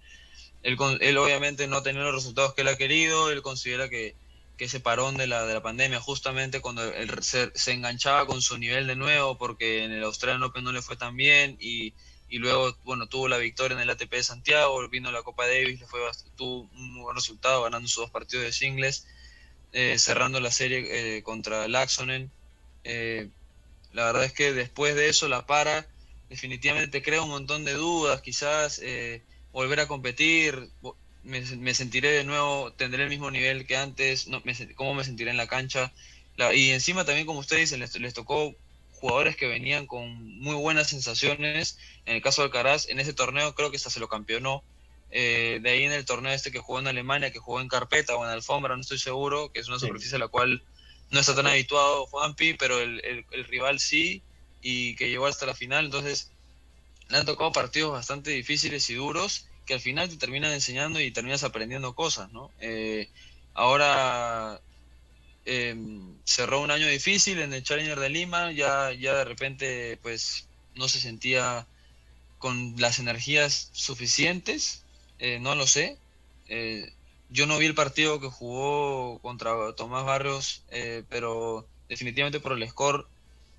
[0.63, 4.17] él, él obviamente no ha tenido los resultados que él ha querido, él considera que,
[4.57, 8.41] que ese parón de la, de la pandemia, justamente cuando él se, se, enganchaba con
[8.41, 11.93] su nivel de nuevo porque en el Australian Open no le fue tan bien y,
[12.29, 15.79] y luego, bueno, tuvo la victoria en el ATP de Santiago, vino la Copa Davis,
[15.79, 15.99] le fue,
[16.35, 19.07] tuvo un buen resultado ganando sus dos partidos de singles,
[19.71, 22.31] eh, cerrando la serie eh, contra Laxonen
[22.83, 23.29] eh,
[23.91, 25.87] la verdad es que después de eso la para
[26.29, 30.71] definitivamente crea un montón de dudas, quizás eh, volver a competir,
[31.23, 35.31] me, sentiré de nuevo, tendré el mismo nivel que antes, no, me, cómo me sentiré
[35.31, 35.93] en la cancha.
[36.53, 38.53] y encima también, como ustedes dicen, les, tocó
[38.91, 41.77] jugadores que venían con muy buenas sensaciones.
[42.05, 44.63] En el caso de Alcaraz, en ese torneo creo que hasta se lo campeonó.
[45.11, 48.15] Eh, de ahí en el torneo este que jugó en Alemania, que jugó en carpeta
[48.15, 50.63] o en alfombra, no estoy seguro, que es una superficie a la cual
[51.11, 52.99] no está tan habituado Juanpi, pero el,
[53.31, 54.23] el, rival sí,
[54.61, 56.31] y que llegó hasta la final, entonces
[57.09, 61.11] le han tocado partidos bastante difíciles y duros que al final te terminan enseñando y
[61.11, 62.51] terminas aprendiendo cosas, ¿no?
[62.59, 63.09] Eh,
[63.53, 64.59] ahora
[65.45, 70.47] em, cerró un año difícil en el Challenger de Lima, ya, ya de repente pues
[70.75, 71.67] no se sentía
[72.39, 74.83] con las energías suficientes,
[75.19, 75.97] eh, no lo sé.
[76.49, 76.91] Eh,
[77.29, 80.63] yo no vi el partido que jugó contra Tomás Barrios,
[81.09, 83.07] pero definitivamente por el score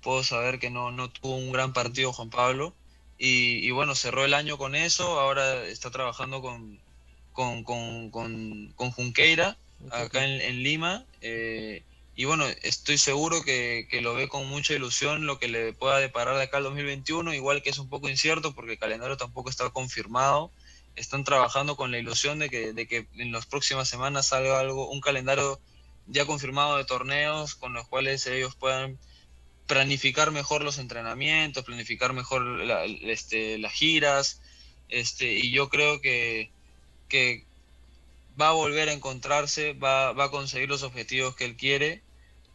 [0.01, 2.73] puedo saber que no, no tuvo un gran partido Juan Pablo.
[3.17, 6.79] Y, bueno, cerró el año con eso, ahora está trabajando con,
[7.31, 9.57] con, con, con, Junqueira
[9.91, 11.05] acá en, Lima.
[11.21, 11.83] Eh,
[12.17, 15.99] y bueno, estoy seguro que, que, lo ve con mucha ilusión lo que le pueda
[15.99, 19.49] deparar de acá al 2021, igual que es un poco incierto porque el calendario tampoco
[19.49, 20.51] está confirmado
[20.95, 24.89] están trabajando con la ilusión de que, de que en las próximas semanas salga algo,
[24.89, 25.59] un calendario
[26.07, 28.97] ya confirmado de torneos con los cuales ellos puedan
[29.67, 32.61] planificar mejor los entrenamientos, planificar mejor
[33.03, 34.41] este, las giras,
[34.89, 36.51] este, y yo creo que,
[37.09, 37.43] que
[38.39, 42.01] va a volver a encontrarse, va, va a conseguir los objetivos que él quiere.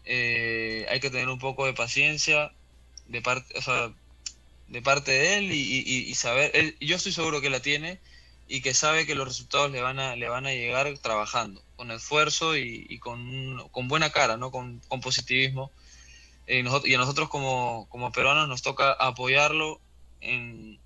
[0.04, 2.52] Eh, hay que tener un poco de paciencia
[3.08, 3.54] de parte,
[4.68, 7.98] de parte de él y, y, saber, él, yo estoy seguro que la tiene
[8.48, 11.90] y que sabe que los resultados le van a, le van a llegar trabajando, con
[11.90, 14.50] esfuerzo y, con, con, buena cara, ¿no?
[14.50, 15.70] con, con positivismo.
[16.52, 19.80] Eh, y a nosotros como, como peruanos nos toca apoyarlo
[20.20, 20.80] en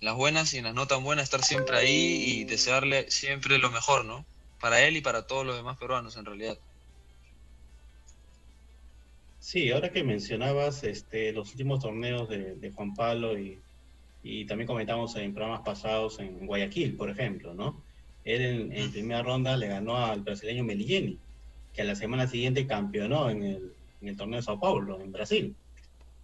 [0.00, 3.70] las buenas y en las no tan buenas, estar siempre ahí y desearle siempre lo
[3.70, 4.26] mejor, ¿no?
[4.60, 6.58] Para él y para todos los demás peruanos en realidad.
[9.38, 13.60] Sí, ahora que mencionabas este, los últimos torneos de, de Juan Pablo y,
[14.24, 17.80] y también comentamos en programas pasados en Guayaquil, por ejemplo, ¿no?
[18.24, 21.16] Él en, primera ronda le ganó al brasileño Melilleni,
[21.72, 25.12] que a la semana siguiente campeonó en el, en el torneo de Sao Paulo, en
[25.12, 25.54] Brasil.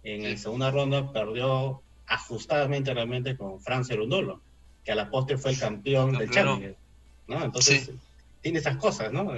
[0.03, 4.41] En la segunda ronda perdió ajustadamente realmente con Fran Cerundolo,
[4.83, 6.75] que a la postre fue el campeón del Challenger,
[7.27, 7.43] ¿no?
[7.43, 7.91] Entonces,
[8.41, 9.33] tiene esas cosas, ¿no?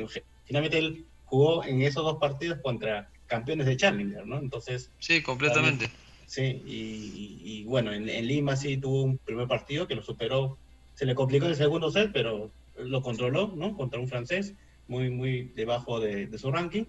[0.45, 4.37] Finalmente él jugó en esos dos partidos contra campeones de Challenger, ¿no?
[4.37, 4.91] Entonces...
[4.99, 5.89] Sí, completamente.
[6.29, 10.59] Sí, y, bueno, en, Lima sí tuvo un primer partido que lo superó,
[10.93, 13.75] se le complicó en el segundo set, pero lo controló, ¿no?
[13.75, 14.53] Contra un francés
[14.87, 16.83] muy, muy debajo de, su ranking.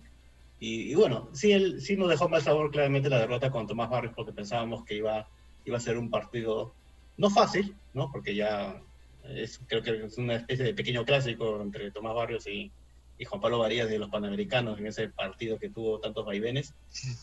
[0.62, 4.12] Y, bueno, sí, él, sí nos dejó mal sabor claramente la derrota con Tomás Barrios
[4.14, 5.26] porque pensábamos que iba,
[5.64, 6.74] iba a ser un partido
[7.16, 8.12] no fácil, ¿no?
[8.12, 8.82] Porque ya
[9.24, 12.70] es, creo que es una especie de pequeño clásico entre Tomás Barrios y,
[13.18, 16.74] y Juan Pablo Varías de los Panamericanos en ese partido que tuvo tantos vaivenes,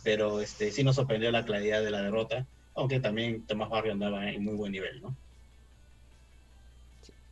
[0.03, 4.29] pero este, sí nos sorprendió la claridad de la derrota, aunque también Tomás Barrio andaba
[4.31, 5.15] en muy buen nivel, ¿no?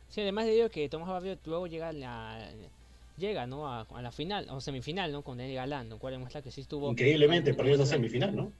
[0.08, 2.48] Sí, además de ello que Tomás Barrio luego llega a la,
[3.16, 3.68] llega ¿no?
[3.68, 5.22] a, la final o semifinal ¿no?
[5.22, 8.52] con el Galán, lo cual demuestra que sí estuvo increíblemente perdió esa semifinal, ¿no?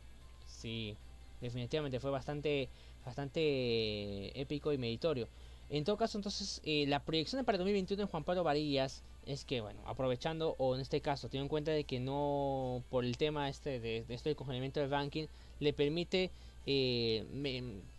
[0.47, 0.97] Sí,
[1.40, 2.69] definitivamente fue bastante
[3.05, 5.29] bastante épico y meritorio.
[5.71, 9.61] En todo caso, entonces, eh, la proyección para 2021 en Juan Pablo Varillas es que,
[9.61, 13.49] bueno, aprovechando, o en este caso, teniendo en cuenta de que no, por el tema
[13.49, 15.27] este de, esto del congelamiento del banking,
[15.59, 16.31] le permite,
[16.66, 17.25] eh,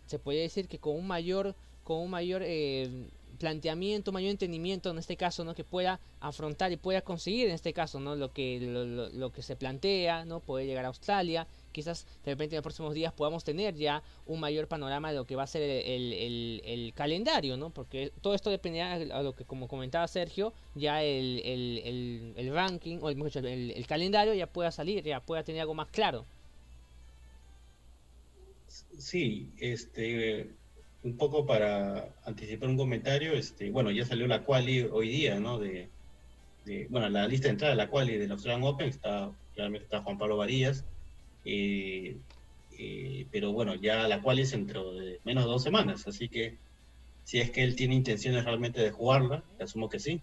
[0.06, 2.88] se puede decir que con un mayor, con un mayor eh,
[3.38, 5.54] planteamiento, mayor entendimiento en este caso, ¿no?
[5.54, 8.16] Que pueda afrontar y pueda conseguir en este caso, ¿no?
[8.16, 10.40] Lo que, lo, lo, que se plantea, ¿no?
[10.40, 14.40] Poder llegar a Australia, quizás de repente en los próximos días podamos tener ya un
[14.40, 17.70] mayor panorama de lo que va a ser el, el, calendario, ¿no?
[17.70, 23.46] Porque todo esto dependerá a lo que, como comentaba Sergio, ya el, ranking, o mejor
[23.46, 26.24] el, el calendario ya pueda salir, ya pueda tener algo más claro.
[28.98, 30.50] Sí, este,
[31.02, 35.58] un poco para anticipar un comentario, este, bueno, ya salió la quali hoy día, ¿no?
[35.58, 35.90] De,
[36.90, 40.18] bueno, la lista de entrada de la quali del Australian Open está, realmente está Juan
[40.18, 40.84] Pablo Varillas,
[41.44, 42.16] eh,
[42.78, 46.58] eh, pero bueno, ya la quali es dentro de menos de dos semanas, así que
[47.24, 50.20] si es que él tiene intenciones realmente de jugarla, asumo que sí,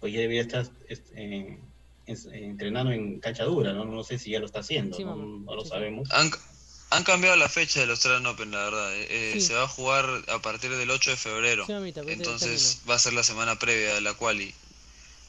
[0.00, 1.58] pues ya debería estar este,
[2.06, 3.84] entrenando en cancha dura, ¿no?
[3.84, 6.08] No sé si ya lo está haciendo, no, lo sabemos.
[6.94, 8.94] Han cambiado la fecha del Australian Open, la verdad.
[8.94, 11.66] Eh, eh, se va a jugar a partir del 8 de febrero.
[12.06, 14.54] Entonces va a ser la semana previa de la quali.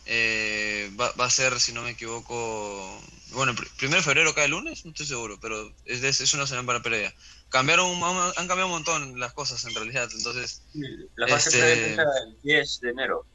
[0.05, 3.01] Eh, va, a ser, si no me equivoco,
[3.31, 6.83] bueno, primero de febrero cae el lunes, no estoy seguro, pero es, es una semana
[6.83, 7.11] previa.
[7.49, 10.61] Cambiaron, han cambiado un montón las cosas en realidad, entonces...
[11.15, 11.95] La fase este...
[11.95, 13.25] previa el 10 de enero.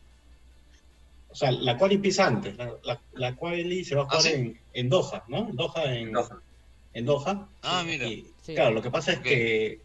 [1.30, 4.60] O sea, la quali empieza antes, la, la, quali se va a jugar ¿Ah, en,
[4.72, 5.50] en, Doha, ¿no?
[5.52, 6.12] Doha en...
[6.12, 6.40] Doha
[6.94, 7.48] en Doha.
[7.62, 8.06] Ah, mira.
[8.46, 9.80] Claro, lo que pasa es que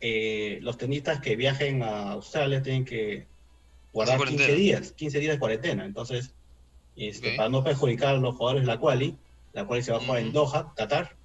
[0.00, 3.26] eh, los tenistas que viajen a Australia tienen que
[3.92, 5.84] guardar 15 días, 15 días de cuarentena.
[5.84, 6.30] Entonces,
[6.96, 9.16] este, para no perjudicar a los jugadores de la quali,
[9.52, 11.16] la quali se va a jugar en Doha, Qatar,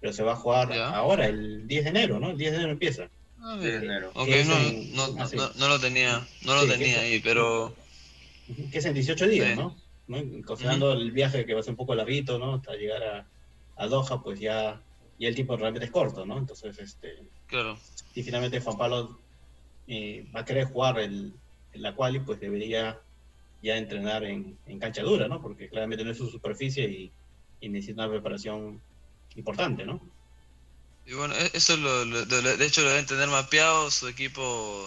[0.00, 2.30] pero se va a jugar ahora, el 10 de enero, ¿no?
[2.30, 3.08] El 10 de enero empieza.
[3.40, 4.10] Ah, 10 de enero.
[4.14, 7.74] Ok, no, no, no, lo tenía, no lo tenía ahí, pero...
[8.70, 9.76] Que es en 18 días, ¿no?
[10.44, 12.54] Considerando el viaje que va a ser un poco larguito, ¿no?
[12.54, 13.26] Hasta llegar a,
[13.76, 14.80] a Doha, pues ya,
[15.18, 16.38] ya el tiempo realmente es corto, ¿no?
[16.38, 17.78] Entonces, este, claro.
[18.12, 19.18] si finalmente Juan Pablo
[19.86, 21.32] eh, va a querer jugar el,
[21.74, 23.00] la quali, pues debería
[23.62, 25.40] ya entrenar en, en, cancha dura, ¿no?
[25.40, 27.12] Porque claramente no es su superficie y,
[27.66, 28.78] necesita una preparación
[29.36, 29.98] importante, ¿no?
[31.06, 34.86] Y bueno, e-, eso lo, de hecho lo deben tener mapeado, su equipo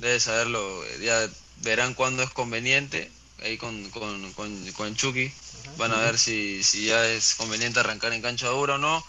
[0.00, 1.28] debe saberlo, ya
[1.62, 3.10] verán cuándo es conveniente,
[3.42, 5.30] ahí con, con, con, con Chucky,
[5.76, 9.04] Van a ver si, si ya es conveniente arrancar en cancha dura o no.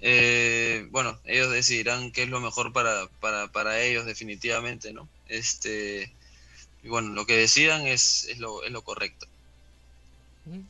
[0.00, 5.08] Eh, bueno, ellos decidirán qué es lo mejor para, para, para ellos definitivamente, ¿no?
[5.28, 6.12] Este,
[6.82, 9.26] y bueno, lo que decidan es, es, lo, es lo correcto.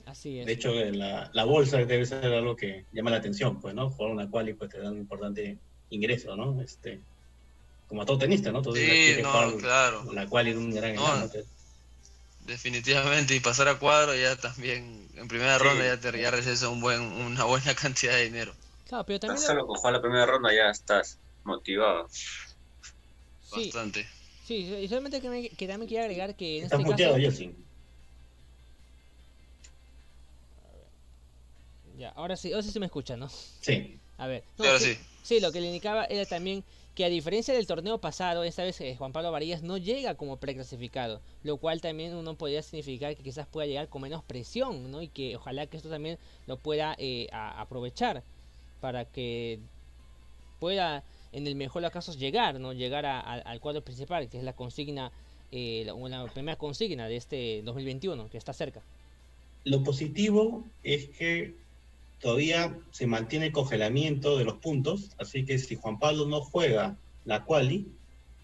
[0.06, 0.46] Así es.
[0.46, 3.90] De hecho, la, la, bolsa debe ser algo que llama la atención, pues, ¿no?
[3.90, 5.58] Jugar una quali pues te da un importante
[5.90, 6.62] ingreso, ¿no?
[6.62, 6.98] Este,
[7.88, 8.62] como a todo tenista, ¿no?
[8.64, 10.12] sí, no, claro.
[10.12, 11.30] La quali es un gran no,
[12.46, 16.80] Definitivamente, y pasar a cuadro ya también, en primera ronda ya te ya recibes un
[16.80, 18.54] buen, una buena cantidad de dinero.
[18.86, 19.44] Claro, pero también...
[19.44, 22.08] Solo con la primera ronda ya estás motivado.
[23.50, 24.06] Bastante.
[24.46, 27.52] Sí, y solamente que, me, que también quiero agregar que en Estás este caso...
[31.98, 33.28] Ya, ahora sí, ahora sí se me escucha, ¿no?
[33.28, 33.98] Sí.
[34.18, 34.44] A ver.
[34.58, 34.96] ahora sí.
[35.22, 36.62] Sí, lo que le indicaba era también
[36.96, 40.38] que a diferencia del torneo pasado, esta vez eh, Juan Pablo Varillas no llega como
[40.38, 45.02] preclasificado, lo cual también uno podría significar que quizás pueda llegar con menos presión, ¿no?
[45.02, 48.24] Y que ojalá que esto también lo pueda eh, aprovechar
[48.80, 49.60] para que
[50.58, 52.72] pueda, en el mejor de los casos, llegar, ¿no?
[52.72, 55.12] Llegar al cuadro principal, que es la consigna,
[55.52, 58.80] eh, la primera consigna de este 2021, que está cerca.
[59.64, 61.56] Lo positivo es que
[62.20, 66.96] todavía se mantiene el congelamiento de los puntos, así que si Juan Pablo no juega
[67.24, 67.88] la quali,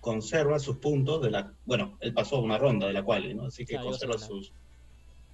[0.00, 3.46] conserva sus puntos de la, bueno, él pasó una ronda de la quali, ¿no?
[3.46, 4.52] Así que conserva sus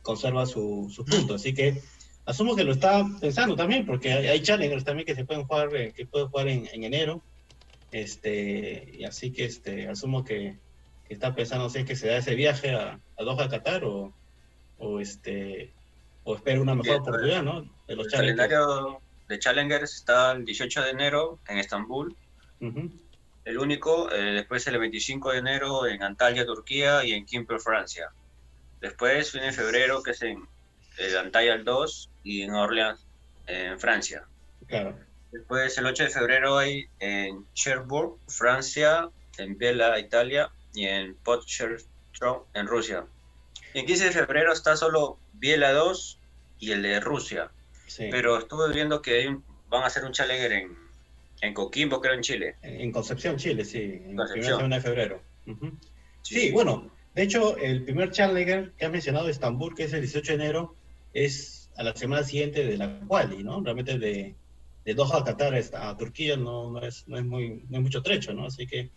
[0.03, 1.83] conserva sus puntos, así que
[2.25, 5.93] asumo que lo está pensando también, porque hay, challengers también que se pueden jugar, eh,
[5.95, 7.23] que pueden jugar en, enero,
[7.91, 10.57] este, y así que este, asumo que,
[11.09, 14.13] está pensando si es que se da ese viaje a, a Doha, Qatar, o,
[14.79, 15.73] o este,
[16.29, 17.67] o espera una mejor oportunidad, ¿no?
[17.87, 22.15] el calendario de Challengers está el 18 de enero en Estambul.
[23.47, 28.11] El único, eh, después el 25 de enero en Antalya, Turquía y en Quimper, Francia.
[28.83, 30.47] Después viene febrero, que es en
[31.19, 33.01] Antalya el 2 y en Orleans,
[33.47, 34.27] en Francia.
[34.67, 34.99] Claro.
[35.33, 39.09] Después el 8 de febrero hay en Cherbourg, Francia,
[39.39, 43.07] en Biella, Italia y en Potchefstroom, en Rusia.
[43.73, 46.18] Y en 15 de febrero está solo Biela 2
[46.59, 47.51] y el de Rusia.
[47.97, 49.37] Pero estuve viendo que
[49.69, 50.77] van a hacer un challenger en,
[51.41, 52.57] En Coquimbo, creo, en Chile.
[52.63, 54.03] En Concepción, Chile, sí.
[54.05, 55.23] En la primera semana de febrero.
[56.23, 56.51] sí.
[56.51, 60.45] bueno, de hecho, el primer Challenger que has mencionado, Estambul, que es el 18 de
[60.45, 60.75] enero,
[61.13, 63.61] es a la semana siguiente de la quali, ¿no?
[63.61, 64.35] Realmente de,
[64.85, 68.03] de Doha a Qatar a Turquía no, no, es, no, es muy, no es mucho
[68.03, 68.47] trecho, ¿no?
[68.47, 68.91] Así que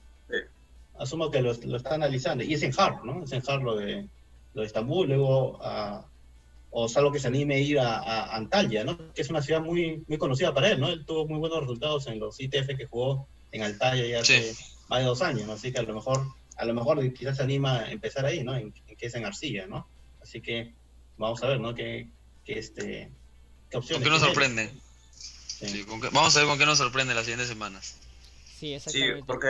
[0.99, 2.43] asumo que lo, lo, está analizando.
[2.43, 3.23] Y es en Har, ¿no?
[3.23, 4.07] Es en Har lo de,
[4.53, 6.05] lo de Estambul, luego a,
[6.71, 9.13] o salvo que se anime a ir a, Antalya, ¿no?
[9.13, 10.89] Que es una ciudad muy, muy conocida para él, ¿no?
[10.89, 14.55] Él tuvo muy buenos resultados en los ITF que jugó en Antalya ya hace
[14.87, 15.53] más de dos años, ¿no?
[15.53, 18.55] Así que a lo mejor, a lo mejor quizás se anima a empezar ahí, ¿no?
[18.55, 19.87] En, que es en Arcilla, ¿no?
[20.21, 20.73] Así que
[21.17, 21.75] vamos a ver, ¿no?
[21.75, 22.09] ¿Qué,
[22.45, 23.11] qué este,
[23.69, 23.97] qué opciones?
[23.97, 24.71] ¿Con qué nos sorprende?
[25.13, 25.85] Sí.
[26.13, 27.97] vamos a ver con qué nos sorprende las siguientes semanas.
[28.59, 29.17] Sí, exactamente.
[29.17, 29.49] Sí, porque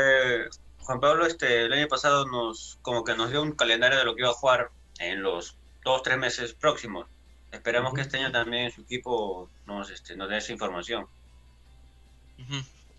[0.79, 4.15] Juan Pablo este, el año pasado nos como que nos dio un calendario de lo
[4.15, 7.07] que iba a jugar en los dos, tres meses próximos.
[7.51, 11.05] Esperamos que este año también su equipo nos, este, nos dé esa información.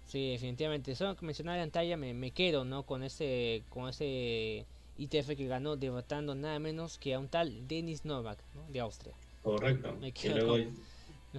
[0.06, 0.94] Sí, definitivamente.
[0.94, 2.84] Solo que mencionar en Antalla me, me quedo ¿no?
[2.84, 4.66] con ese con ese
[4.98, 9.14] ITF que ganó debutando nada menos que a un tal Denis Novak de Austria.
[9.42, 9.96] Correcto.
[10.00, 10.56] Me quedo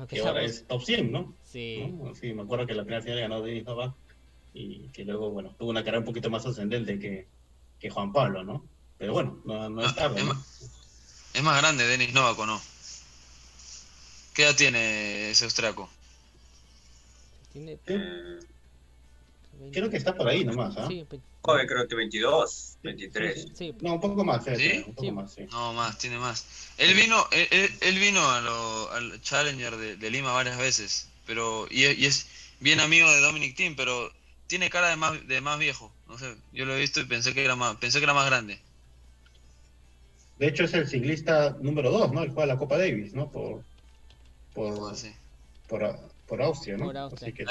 [0.09, 1.33] que, ahora es top 100, ¿no?
[1.43, 1.93] Sí.
[2.19, 3.93] Sí, me acuerdo que la primera final ganó Denis Novak
[4.53, 7.27] y que luego, bueno, tuvo una carrera un poquito más ascendente que,
[7.79, 8.65] que Juan Pablo, ¿no?
[8.97, 10.21] Pero bueno, no, no es ah, tarde.
[11.33, 12.61] Es más grande Denis Novak, ¿o no?
[14.33, 15.89] ¿Qué edad tiene ese austriaco?
[17.51, 17.77] Tiene...
[19.71, 20.87] Creo que está por ahí nomás, ¿ah?
[20.87, 21.05] Sí,
[21.45, 23.47] Joder, creo que 22, 23.
[23.81, 25.45] no, un poco más, eh, un poco más, sí.
[25.51, 26.45] No, más, tiene más.
[26.77, 32.27] Él vino, él, vino a al Challenger de, Lima varias veces, pero y, es
[32.61, 34.09] bien amigo de Dominic Team, pero
[34.47, 35.91] tiene cara de más, de más viejo.
[36.07, 38.25] No sé, yo lo he visto y pensé que era más, pensé que era más
[38.25, 38.61] grande.
[40.43, 42.21] De hecho, es el ciclista número 2, ¿no?
[42.21, 43.31] El juega la Copa Davis, ¿no?
[43.31, 43.63] Por,
[44.53, 44.93] por,
[46.27, 46.87] por, Austria, ¿no?
[46.87, 47.33] Por Austria.
[47.33, 47.45] Que...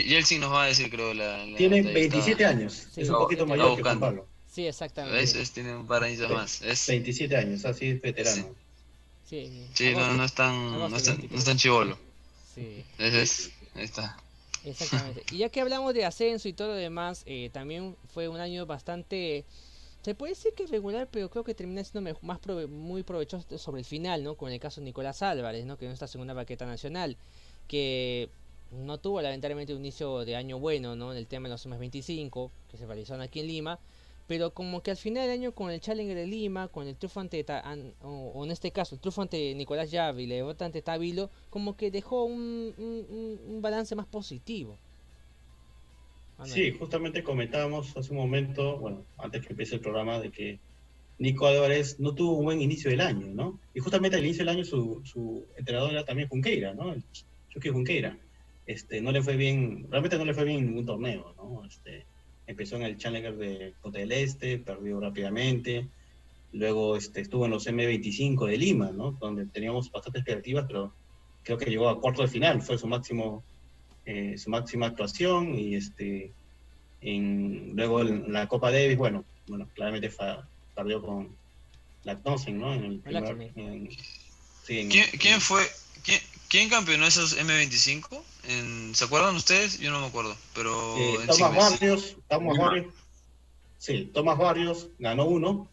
[0.00, 1.44] Yeltsin nos va a decir, creo, la...
[1.54, 4.26] tiene 27 años, es un poquito mayor que Juan Pablo.
[4.50, 5.22] Sí, exactamente.
[5.22, 6.62] Es, tiene un par de años más.
[6.62, 6.86] Es...
[6.86, 8.54] 27 años, así es veterano.
[9.28, 11.98] Sí, sí no, no, es tan, no, es tan, no es tan chivolo.
[12.54, 12.82] Sí.
[12.96, 14.16] Es, ahí está.
[14.64, 15.24] Exactamente.
[15.30, 18.64] Y ya que hablamos de ascenso y todo lo demás, eh, también fue un año
[18.64, 19.44] bastante
[20.02, 23.80] se puede decir que es regular, pero creo que termina siendo más muy provechoso sobre
[23.80, 24.36] el final, ¿no?
[24.36, 25.78] Con el caso de Nicolás Álvarez, ¿no?
[25.78, 27.16] Que es nuestra segunda baqueta nacional,
[27.68, 28.28] que
[28.72, 31.12] no tuvo lamentablemente un inicio de año bueno, ¿no?
[31.12, 33.78] En el tema de los M25, que se realizaron aquí en Lima,
[34.26, 37.20] pero como que al final del año con el Challenger de Lima, con el triunfo
[37.20, 37.44] ante,
[38.02, 41.76] o, en este caso, el triunfo ante Nicolás Llave y la derrota ante Tabilo, como
[41.76, 44.78] que dejó un, un balance más positivo.
[46.44, 50.58] Sí, justamente comentábamos hace un momento, bueno, antes que empiece el programa, de que
[51.18, 53.60] Nico Álvarez no tuvo un buen inicio del año, ¿no?
[53.74, 56.94] Y justamente al inicio del año su, su entrenador era también Junqueira, ¿no?
[57.50, 58.18] Chucky Junqueira.
[58.66, 61.64] Este, no le fue bien, realmente no le fue bien en ningún torneo, ¿no?
[61.64, 62.06] Este,
[62.46, 65.86] empezó en el Challenger de Costa del Este, perdió rápidamente,
[66.52, 69.12] luego este, estuvo en los M25 de Lima, ¿no?
[69.12, 70.92] Donde teníamos bastantes expectativas, pero
[71.42, 73.42] creo que llegó a cuarto de final, fue su máximo
[74.06, 76.32] eh, su máxima actuación y este
[77.00, 80.10] en, luego en la Copa Davis, bueno, bueno claramente
[80.74, 81.36] perdió con
[82.04, 82.72] Lactosen, ¿no?
[82.74, 83.36] En el primer,
[84.64, 85.62] ¿Quién, fue?
[86.04, 88.22] ¿Quién, ¿Quién campeonó esos M25?
[88.94, 89.78] ¿Se acuerdan ustedes?
[89.78, 90.96] Yo no me acuerdo, pero...
[90.96, 92.94] Eh, Tomás Barrios, Tomás Barrios,
[93.78, 95.68] sí, Tomás Barrios ganó uno,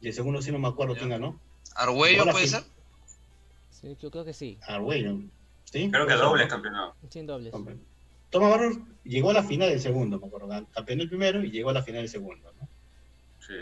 [0.00, 1.38] y el segundo sí no me acuerdo quién ganó.
[1.74, 2.64] ¿Arguello puede ser?
[3.70, 4.58] Sí, yo creo que sí.
[4.66, 5.18] Arguello,
[5.70, 6.94] Creo que doble campeonato.
[7.10, 7.52] Sin dobles.
[8.30, 10.66] Tomás Barros llegó a la final del segundo, me acuerdo.
[10.72, 12.68] Campeón el primero y llegó a la final del segundo, ¿no?
[13.46, 13.54] Sí.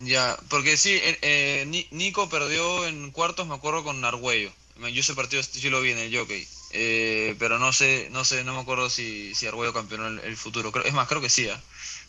[0.00, 4.50] Ya, porque sí, eh, eh Nico perdió en cuartos, me acuerdo, con Argüello.
[4.76, 6.46] Yo ese partido sí lo vi en el jockey.
[6.72, 10.72] Eh, pero no sé, no sé, no me acuerdo si, si Argüello campeonó el, futuro.
[10.84, 11.56] es más, creo que sí, ¿eh?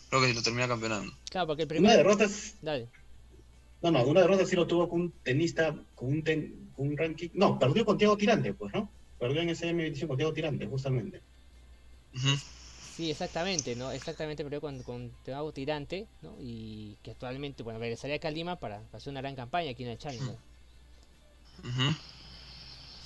[0.08, 1.12] creo que sí lo termina campeonando.
[1.30, 1.90] Claro, porque el primer...
[1.90, 2.28] Una derrota.
[2.62, 2.88] Dale.
[3.82, 7.30] No, no, una derrota sí lo tuvo con un tenista, con un, con un ranking.
[7.32, 8.90] No, perdió con Tiago Tirante, pues, ¿no?
[9.20, 11.20] Perdió en ese M25 Teo Tirante, justamente.
[12.96, 13.92] Sí, exactamente, ¿no?
[13.92, 16.34] Exactamente, perdió con, con Teo Tirante, ¿no?
[16.40, 19.90] Y que actualmente, bueno, regresaría acá a Lima para, hacer una gran campaña aquí en
[19.90, 20.36] el Challenger.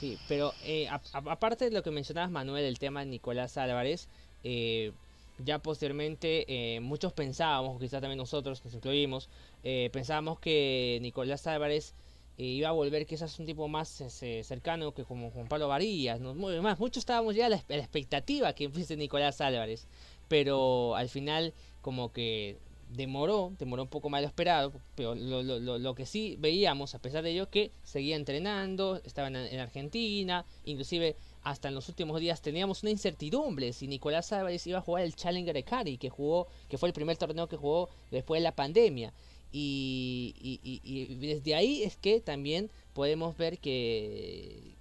[0.00, 4.08] Sí, pero eh, aparte de lo que mencionabas, Manuel, el tema de Nicolás Álvarez,
[4.44, 4.92] eh,
[5.38, 9.28] ya posteriormente eh, muchos pensábamos, quizás también nosotros nos incluimos,
[9.62, 11.94] pensábamos que Nicolás Álvarez
[12.36, 16.34] iba a volver quizás un tipo más este, cercano que como Juan Pablo Varillas, ¿no?
[16.34, 19.86] más, muchos estábamos ya a la, expectativa que fuese Nicolás Álvarez,
[20.28, 22.58] pero al final como que
[22.90, 26.98] demoró, demoró un poco más lo esperado, pero lo, lo, lo, que sí veíamos, a
[26.98, 32.40] pesar de ello, que seguía entrenando, estaba en, Argentina, inclusive hasta en los últimos días
[32.40, 36.48] teníamos una incertidumbre si Nicolás Álvarez iba a jugar el Challenger de Cari, que jugó,
[36.68, 39.12] que fue el primer torneo que jugó después de la pandemia.
[39.56, 44.74] Y, desde ahí es que también podemos ver que,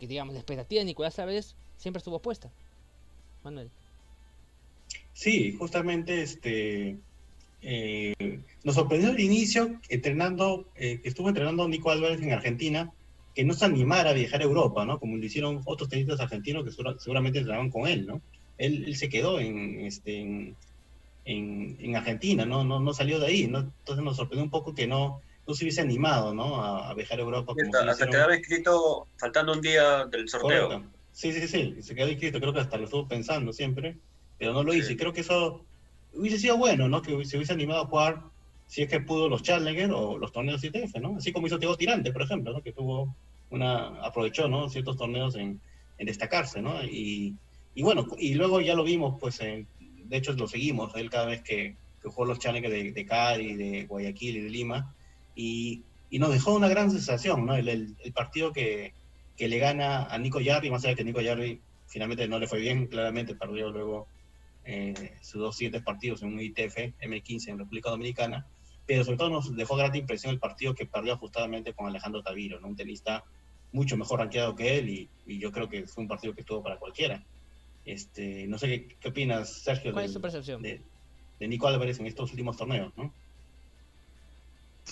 [0.00, 2.50] digamos la expectativa de Nicolás Álvarez siempre estuvo puesta.
[3.44, 3.70] Manuel.
[5.12, 6.96] Sí, justamente este
[7.62, 8.14] eh,
[8.64, 12.92] nos sorprendió al inicio entrenando, eh, estuvo entrenando Nico Álvarez en Argentina,
[13.34, 14.98] que no se animara a viajar a Europa, ¿no?
[14.98, 18.20] Como lo hicieron otros tenistas argentinos que seguramente entrenaban con él, ¿no?
[18.58, 20.56] Él, se quedó en, este, en,
[21.24, 22.64] en, Argentina, ¿no?
[22.64, 22.80] ¿no?
[22.80, 23.58] No salió de ahí, ¿no?
[23.58, 26.62] Entonces nos sorprendió un poco que no, no se hubiese animado, ¿no?
[26.62, 27.54] A, viajar a Europa.
[27.54, 30.84] Como hasta, hasta quedaba inscrito faltando un día del sorteo.
[31.12, 33.96] Sí, sí, sí, se quedó inscrito, creo que hasta lo estuvo pensando siempre,
[34.38, 34.92] pero no lo hizo.
[34.92, 35.64] Y creo que eso
[36.14, 37.02] hubiese sido bueno, ¿no?
[37.02, 38.22] Que se hubiese animado a jugar,
[38.66, 41.16] si es que pudo, los Challenger o los torneos ITF, ¿no?
[41.16, 42.62] Así como hizo Diego Tirante, por ejemplo, ¿no?
[42.62, 43.14] Que tuvo
[43.50, 44.68] una, aprovechó, ¿no?
[44.68, 45.60] Ciertos torneos en,
[45.98, 46.82] en destacarse, ¿no?
[46.84, 47.34] Y,
[47.74, 49.40] y, bueno, y luego ya lo vimos, pues,
[50.10, 53.86] de hecho lo seguimos, él cada vez que, que jugó los Challenger de, de de
[53.88, 54.94] Guayaquil y de Lima,
[55.36, 57.54] y, y nos dejó una gran sensación, ¿no?
[57.54, 58.92] El, partido que,
[59.36, 62.48] que, le gana a Nico Yarri, más allá de que Nico Yarri finalmente no le
[62.48, 64.08] fue bien, claramente perdió luego
[64.64, 68.46] eh, sus dos siguientes partidos en un ITF M15 en República Dominicana,
[68.84, 72.58] pero sobre todo nos dejó gran impresión el partido que perdió ajustadamente con Alejandro Taviro,
[72.58, 72.66] ¿no?
[72.66, 73.24] un tenista
[73.72, 76.78] mucho mejor rankeado que él y, yo creo que fue un partido que estuvo para
[76.78, 77.24] cualquiera.
[77.90, 80.62] Este, no sé qué, opinas, Sergio, ¿Cuál es tu percepción?
[80.62, 80.80] De,
[81.40, 83.12] Nico Álvarez en estos últimos torneos, ¿no?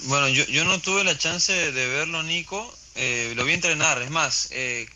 [0.04, 2.72] Bueno, yo, yo no tuve la chance de verlo, Nico.
[2.96, 4.00] Eh, lo vi entrenar.
[4.02, 4.86] Es más, eh,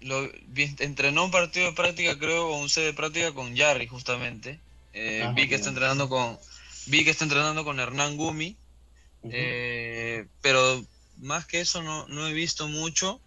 [0.00, 0.28] lo,
[0.78, 4.58] entrenó un partido de práctica, creo, o un set de práctica con Jarry, justamente.
[4.94, 6.38] Eh, ah, vi que está entrenando con
[6.86, 8.56] vi que está entrenando con Hernán Gumi.
[9.30, 10.84] Eh, pero
[11.18, 13.20] más que eso no, no he visto mucho.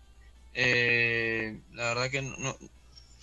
[0.54, 2.58] Eh, la verdad que no,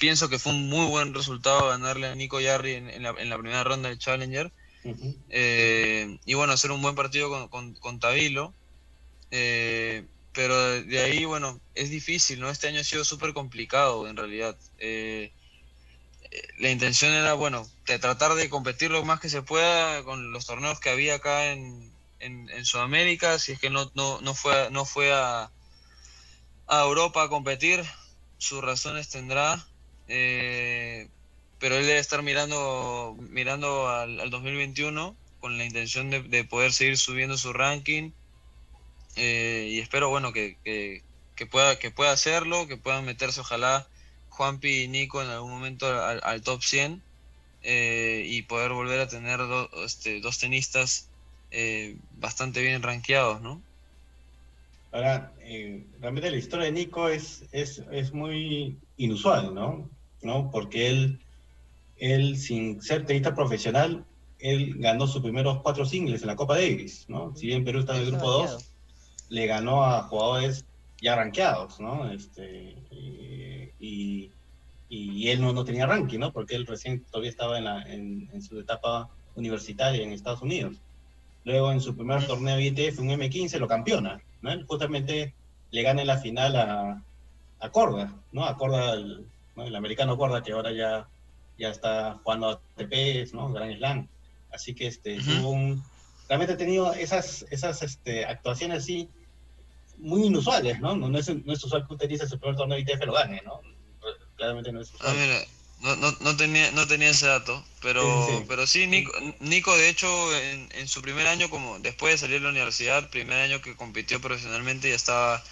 [0.02, 3.38] pienso que fue un muy buen resultado ganarle a Nico Yarri en, la, en la,
[3.38, 4.50] primera ronda del Challenger.
[4.84, 8.52] y bueno, hacer un buen partido con, con, con Tabilo
[10.32, 12.48] pero de ahí, bueno, es difícil, ¿no?
[12.50, 14.56] Este año ha sido súper complicado, en realidad.
[14.78, 15.32] Eh,
[16.58, 20.46] la intención era, bueno, de tratar de competir lo más que se pueda con los
[20.46, 24.86] torneos que había acá en, en, Sudamérica, si es que no, no, no fue, no
[24.86, 25.50] fue a,
[26.66, 27.84] a Europa a competir,
[28.38, 29.66] sus razones tendrá,
[30.08, 31.08] eh,
[31.58, 36.72] pero él debe estar mirando, mirando al, al 2021 con la intención de, de poder
[36.72, 38.10] seguir subiendo su ranking
[39.16, 43.86] eh, y espero, bueno, que, que, pueda, que pueda hacerlo, que puedan meterse, ojalá,
[44.30, 47.02] Juanpi y Nico en algún momento al, top 100
[47.62, 49.40] eh, y poder volver a tener
[49.84, 51.08] este, dos tenistas
[51.50, 53.60] eh, bastante bien rankeados, ¿no?
[54.92, 55.32] Ahora,
[56.00, 59.90] realmente la historia de Nico es, es, es muy inusual, ¿no?
[60.22, 60.50] ¿no?
[60.50, 61.20] Porque él,
[61.96, 64.04] él, sin ser tenista profesional,
[64.38, 67.34] él ganó sus primeros cuatro singles en la Copa Davis, ¿no?
[67.36, 68.70] Si bien Perú está en el grupo 2,
[69.28, 70.64] le ganó a jugadores
[71.00, 72.10] ya rankeados, ¿no?
[72.10, 72.76] Este,
[73.80, 74.30] y,
[74.88, 76.32] y, él no, no, tenía ranking, ¿no?
[76.32, 80.76] Porque él recién todavía estaba en, la, en, su etapa universitaria en Estados Unidos.
[81.44, 84.50] Luego en su primer torneo ITF, un M15, lo campeona, ¿no?
[84.66, 85.34] Justamente
[85.72, 87.02] le gana en la final a,
[87.58, 88.44] a Corda, ¿no?
[88.44, 91.08] A Corda, el, el americano Corda, que ahora ya,
[91.58, 93.52] ya está jugando a TPs, ¿no?
[93.52, 94.08] Gran Slam.
[94.52, 95.82] Así que este, tuvo un,
[96.28, 99.08] realmente ha tenido esas, esas este, actuaciones así
[99.98, 100.94] muy inusuales, ¿no?
[100.94, 103.60] No, es, no es usual que tenista su primer torneo ITF lo gane, ¿no?
[104.36, 105.10] Claramente no es usual.
[105.10, 105.38] Ah, mira,
[105.82, 109.88] no, no, no, tenía, no tenía ese dato, pero sí, pero sí Nico, Nico de
[109.88, 113.60] hecho en, en, su primer año, como después de salir de la universidad, primer año
[113.60, 115.42] que compitió profesionalmente ya estaba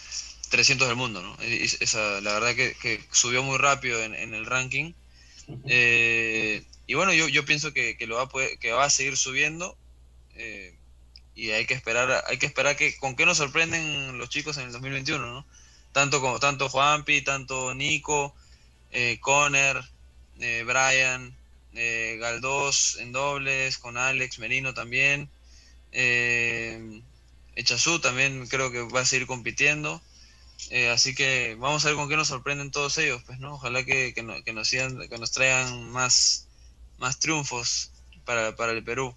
[0.50, 1.36] 300 del mundo, ¿no?
[1.40, 4.92] esa, la verdad que, que, subió muy rápido en, en el ranking.
[5.66, 8.90] eh, y bueno, yo, yo pienso que, que, lo va a poder, que va a
[8.90, 9.76] seguir subiendo.
[10.34, 10.74] Eh,
[11.36, 14.64] y hay que esperar, hay que esperar que con qué nos sorprenden los chicos en
[14.64, 15.46] el 2021, ¿no?
[15.92, 18.34] Tanto como tanto Juanpi, tanto Nico,
[18.90, 19.80] eh, Conner,
[20.40, 21.34] eh, Brian,
[21.74, 25.28] eh, Galdós en dobles, con Alex Merino también,
[25.92, 27.02] eh,
[27.56, 30.00] Echazú también creo que va a seguir compitiendo.
[30.68, 33.54] Eh, así que vamos a ver con qué nos sorprenden todos ellos, pues, ¿no?
[33.54, 36.48] Ojalá que, que, que nos, sigan, que nos traigan más,
[36.98, 37.90] más triunfos
[38.24, 39.14] para, para el Perú.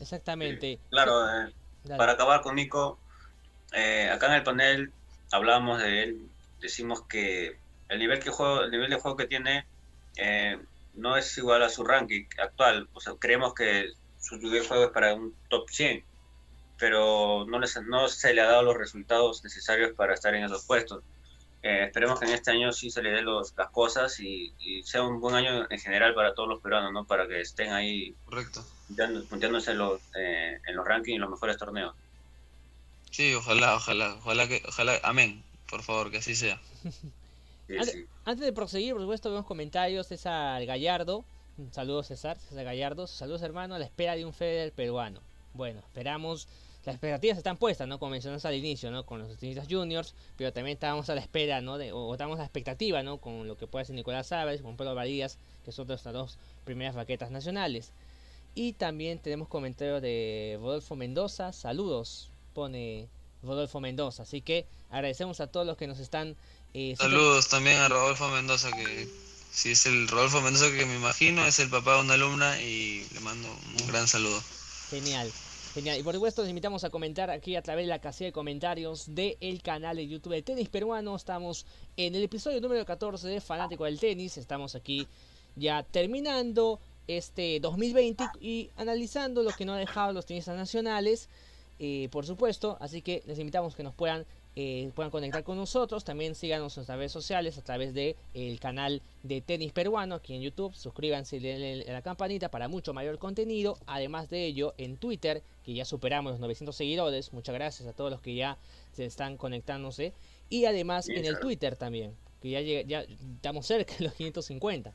[0.00, 0.78] Exactamente.
[0.88, 1.52] claro, eh,
[1.96, 2.98] para acabar con Nico,
[3.72, 4.92] eh, acá en el panel
[5.30, 6.28] hablábamos de él,
[6.60, 7.58] decimos que
[7.88, 9.66] el nivel, que juego, el nivel de juego que tiene
[10.22, 10.58] eh,
[10.94, 14.84] no es igual a su ranking actual, o sea, creemos que su nivel de juego
[14.84, 16.04] es para un top 100,
[16.78, 20.66] pero no, les, no se le ha dado los resultados necesarios para estar en esos
[20.66, 21.02] puestos.
[21.62, 24.52] eh, esperemos que en este año sí se le den los, las cosas y,
[24.84, 27.06] sea un buen año en general para todos los peruanos, ¿no?
[27.06, 28.62] Para que estén ahí Correcto.
[29.30, 31.94] punteándose en los, eh, en los rankings y en los mejores torneos.
[33.10, 36.60] Sí, ojalá, ojalá, ojalá que, ojalá, amén, por favor, que así sea.
[38.24, 41.24] Antes, de proseguir, por supuesto, vemos comentarios, César Gallardo,
[41.70, 45.20] saludos César, César Gallardo, saludos hermano, a la espera de un Federer peruano.
[45.54, 46.46] Bueno, esperamos
[46.84, 47.98] las expectativas están puestas, ¿no?
[47.98, 49.04] Como mencionamos al inicio, ¿no?
[49.04, 51.76] Con los tenistas juniors, pero también estábamos a la espera, ¿no?
[51.76, 53.18] De, o estamos a la expectativa, ¿no?
[53.18, 56.94] Con lo que puede hacer Nicolás Álvarez, con Pedro Varías, que son nuestras dos primeras
[56.94, 57.92] raquetas nacionales.
[58.54, 63.08] Y también tenemos comentarios de Rodolfo Mendoza, saludos, pone
[63.42, 64.22] Rodolfo Mendoza.
[64.22, 66.36] Así que agradecemos a todos los que nos están...
[66.72, 69.08] Eh, saludos también a Rodolfo Mendoza, que
[69.50, 73.04] si es el Rodolfo Mendoza que me imagino, es el papá de una alumna y
[73.12, 73.48] le mando
[73.80, 74.40] un gran saludo.
[74.90, 75.30] Genial.
[75.74, 75.98] Genial.
[75.98, 79.14] Y por supuesto, les invitamos a comentar aquí a través de la casilla de comentarios
[79.14, 81.14] del canal de YouTube de Tenis Peruano.
[81.14, 81.66] Estamos
[81.96, 84.36] en el episodio número 14 de Fanático del Tenis.
[84.36, 85.06] Estamos aquí
[85.56, 91.28] ya terminando este 2020 y analizando lo que no ha dejado los tenistas nacionales.
[91.78, 94.26] Eh, por supuesto, así que les invitamos que nos puedan
[94.56, 96.04] eh, puedan conectar con nosotros.
[96.04, 100.34] También síganos en nuestras redes sociales a través del el canal de Tenis Peruano aquí
[100.34, 100.74] en YouTube.
[100.74, 103.78] Suscríbanse y denle a la campanita para mucho mayor contenido.
[103.86, 107.32] Además de ello, en Twitter, que ya superamos los 900 seguidores.
[107.32, 108.58] Muchas gracias a todos los que ya
[108.92, 110.12] se están conectándose.
[110.48, 114.92] Y además en el Twitter también, que ya, ya estamos cerca de los 550.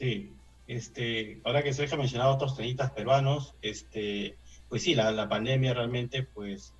[0.00, 0.32] Sí,
[0.66, 4.36] este, ahora que se ha mencionado otros tenistas peruanos, este,
[4.70, 6.72] pues sí, la, la pandemia realmente pues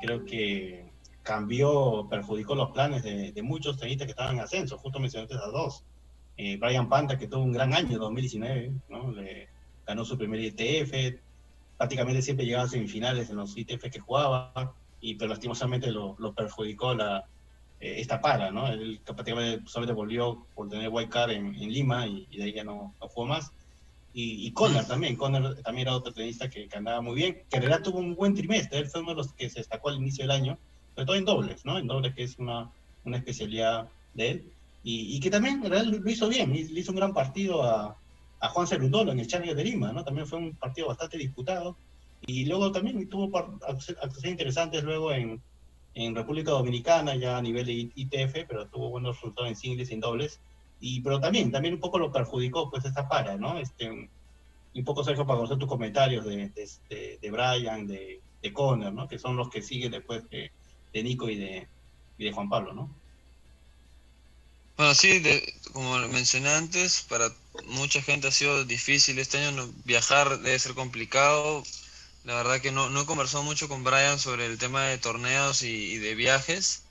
[0.00, 0.90] creo que
[1.22, 4.78] cambió, perjudicó los planes de, muchos tenistas que estaban en ascenso.
[4.78, 5.84] Justo mencionaste a dos.
[6.36, 9.12] Eh, Brian Panta, que tuvo un gran año 2019, ¿no?
[9.12, 9.48] Le
[9.86, 11.20] ganó su primer ITF,
[11.76, 16.94] prácticamente siempre llegaba a semifinales en los ITF que jugaba, y pero lastimosamente lo, perjudicó
[16.94, 17.24] la,
[17.80, 18.66] eh, esta para, ¿no?
[18.68, 22.94] Él prácticamente solamente volvió por tener white card en, Lima y, de ahí ya no,
[23.00, 23.52] no jugó más.
[24.16, 27.62] Y, y Conner también, Conner también era otro tenista que, andaba muy bien, que en
[27.62, 30.22] realidad tuvo un buen trimestre, él fue uno de los que se destacó al inicio
[30.24, 30.58] del año,
[30.94, 31.78] sobre todo en dobles, ¿no?
[31.78, 32.70] En dobles que es una,
[33.04, 34.52] una especialidad de él,
[34.84, 37.96] y, que también en realidad lo hizo bien, le hizo un gran partido a,
[38.40, 40.04] a Juan Cerundolo en el Challenger de Lima, ¿no?
[40.04, 41.76] También fue un partido bastante disputado,
[42.26, 45.42] y luego también tuvo actuaciones interesantes luego en,
[45.94, 49.94] en República Dominicana, ya a nivel de ITF, pero tuvo buenos resultados en singles y
[49.94, 50.40] en dobles,
[50.86, 53.56] y, pero también, también un poco lo perjudicó pues esta para, ¿no?
[53.58, 56.50] Este, un poco, Sergio, para conocer tus comentarios de,
[56.90, 59.08] de, de, Brian, de, de Conner, ¿no?
[59.08, 60.52] Que son los que siguen después de,
[60.92, 61.66] de Nico y de,
[62.18, 62.90] y de Juan Pablo, ¿no?
[64.76, 65.22] Bueno, sí,
[65.72, 67.30] como mencioné antes, para
[67.68, 71.64] mucha gente ha sido difícil este año viajar, debe ser complicado.
[72.24, 75.62] La verdad que no, no he conversado mucho con Brian sobre el tema de torneos
[75.62, 76.83] y de viajes.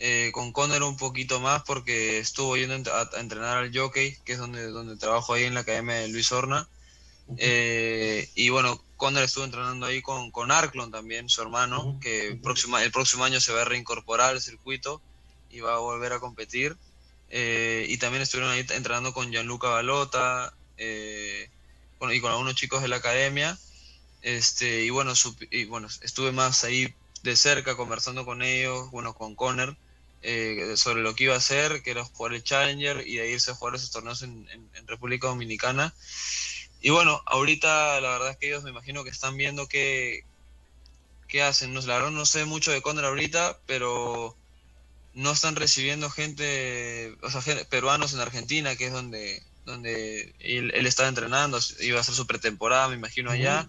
[0.00, 4.38] Eh, con Conner un poquito más porque estuvo yendo a, entrenar al jockey, que es
[4.38, 6.68] donde, donde trabajo ahí en la academia de Luis Horna.
[7.36, 12.40] Eh, y bueno, Conner estuvo entrenando ahí con, con Arklon también, su hermano, que el
[12.40, 15.02] próximo, el próximo año se va a reincorporar al circuito
[15.50, 16.76] y va a volver a competir.
[17.30, 22.96] Eh, y también estuvieron ahí entrenando con Gianluca Balota y con algunos chicos de la
[22.96, 23.58] academia.
[24.22, 25.12] Este, y bueno,
[25.50, 29.76] y bueno, estuve más ahí de cerca conversando con ellos, bueno, con Conner.
[30.20, 33.52] Eh, sobre lo que iba a hacer, que era jugar el Challenger y de irse
[33.52, 34.48] a jugar esos torneos en,
[34.86, 35.94] República Dominicana.
[36.80, 40.24] Y bueno, ahorita la verdad es que ellos me imagino que están viendo qué,
[41.28, 41.72] qué hacen.
[41.72, 44.36] No, la verdad no sé mucho de Conner ahorita, pero
[45.14, 50.86] no están recibiendo gente, o sea, peruanos en Argentina, que es donde, donde él, él
[50.86, 53.68] estaba entrenando, iba a hacer su pretemporada, me imagino, allá.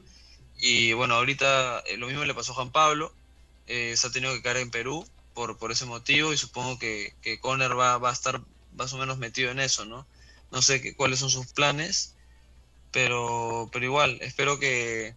[0.58, 3.14] Y bueno, ahorita eh, lo mismo le pasó a Juan Pablo,
[3.68, 5.06] eh, se ha tenido que caer en Perú
[5.48, 8.42] por, ese motivo y supongo que, que Conner va, a estar
[8.76, 10.06] más o menos metido en eso, ¿no?
[10.52, 12.16] No sé qué, cuáles son sus planes,
[12.92, 15.16] pero, pero igual, espero que,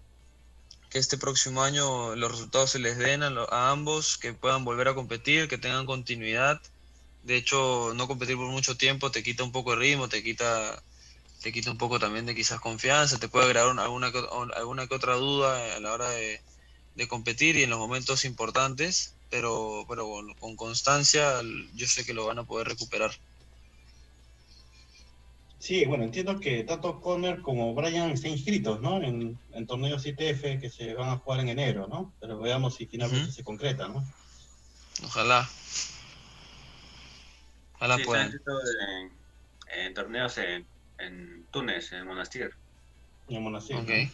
[0.90, 4.94] que este próximo año los resultados se les den a, ambos, que puedan volver a
[4.94, 6.60] competir, que tengan continuidad.
[7.24, 10.82] De hecho, no competir por mucho tiempo te quita un poco de ritmo, te quita,
[11.42, 14.12] te quita un poco también de quizás confianza, te puede agregar alguna,
[14.54, 19.86] alguna que otra duda a la hora de competir y en los momentos importantes pero,
[19.88, 21.40] pero bueno, con constancia
[21.74, 23.10] yo sé que lo van a poder recuperar.
[25.58, 29.02] Sí, bueno, entiendo que tanto Conner como Brian están inscritos, ¿no?
[29.02, 32.12] En, torneos ITF que se van a jugar en enero, ¿no?
[32.20, 34.04] Pero veamos si finalmente se concreta, ¿no?
[35.02, 35.48] Ojalá.
[37.76, 38.38] Ojalá puedan.
[39.72, 40.66] En, torneos en,
[40.98, 42.50] en, Túnez, en Monastir.
[43.28, 43.76] En Monastir.
[43.76, 44.12] Ok.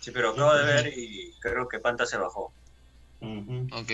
[0.00, 2.50] Sí, pero acabo de ver y creo que Panta se bajó.
[3.20, 3.92] Ok.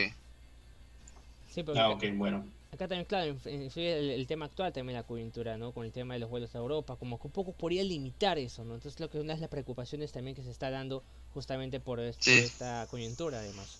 [1.64, 2.44] Sí, ah, ok, bueno.
[2.72, 5.72] Acá también, claro, el, tema actual también la coyuntura, ¿no?
[5.72, 8.62] Con el tema de los vuelos a Europa, como que un poco podría limitar eso,
[8.64, 8.74] ¿no?
[8.74, 11.02] Entonces, lo que una de las preocupaciones también que se está dando
[11.32, 13.78] justamente por, esta coyuntura, además.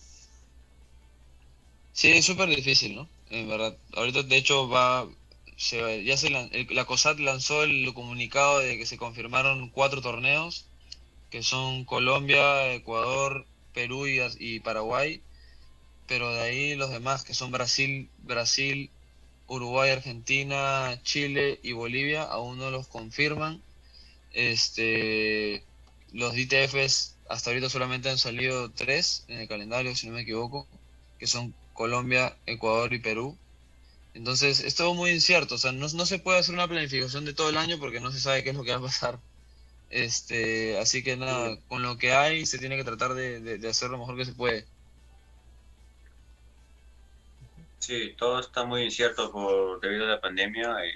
[1.93, 3.07] Sí, es súper difícil, ¿no?
[3.29, 3.77] En verdad.
[3.93, 5.07] Ahorita, de hecho, va.
[5.57, 10.65] ya se la COSAT lanzó el comunicado de que se confirmaron cuatro torneos,
[11.29, 15.21] que son Colombia, Ecuador, Perú y Paraguay
[16.09, 18.89] pero de ahí los demás, que son Brasil, Brasil,
[19.47, 23.61] Uruguay, Argentina, Chile y Bolivia, aún no los confirman.
[24.33, 25.63] Este,
[26.11, 30.67] los DTFs hasta ahorita solamente han salido tres en el calendario, si no me equivoco,
[31.19, 33.37] que son Colombia, Ecuador y Perú.
[34.15, 37.49] Entonces, es todo muy incierto, o sea, no, se puede hacer una planificación de todo
[37.49, 39.19] el año porque no se sabe qué es lo que va a pasar.
[39.91, 43.99] Este, así que nada, con lo que hay se tiene que tratar de hacer lo
[43.99, 44.65] mejor que se puede.
[47.79, 50.85] Sí, todo está muy incierto por debido a la pandemia.
[50.85, 50.91] Y,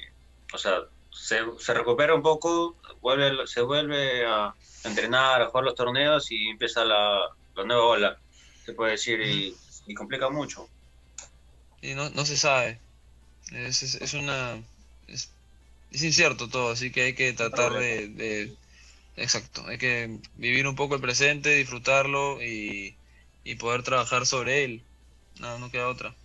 [0.54, 0.82] o sea,
[1.12, 4.54] se, se, recupera un poco, vuelve, se vuelve a
[4.84, 8.18] entrenar, a jugar los torneos y empieza la, la nueva ola,
[8.66, 10.68] se puede decir, y, complica mucho.
[11.82, 12.80] Y no, no se sabe.
[13.52, 14.62] Es, es, una.
[15.08, 15.32] Es,
[15.92, 18.56] incierto todo, así que hay que tratar de, de,
[19.16, 22.96] Exacto, hay que vivir un poco el presente, disfrutarlo y,
[23.44, 24.82] y poder trabajar sobre él.
[25.40, 26.16] No, no queda otra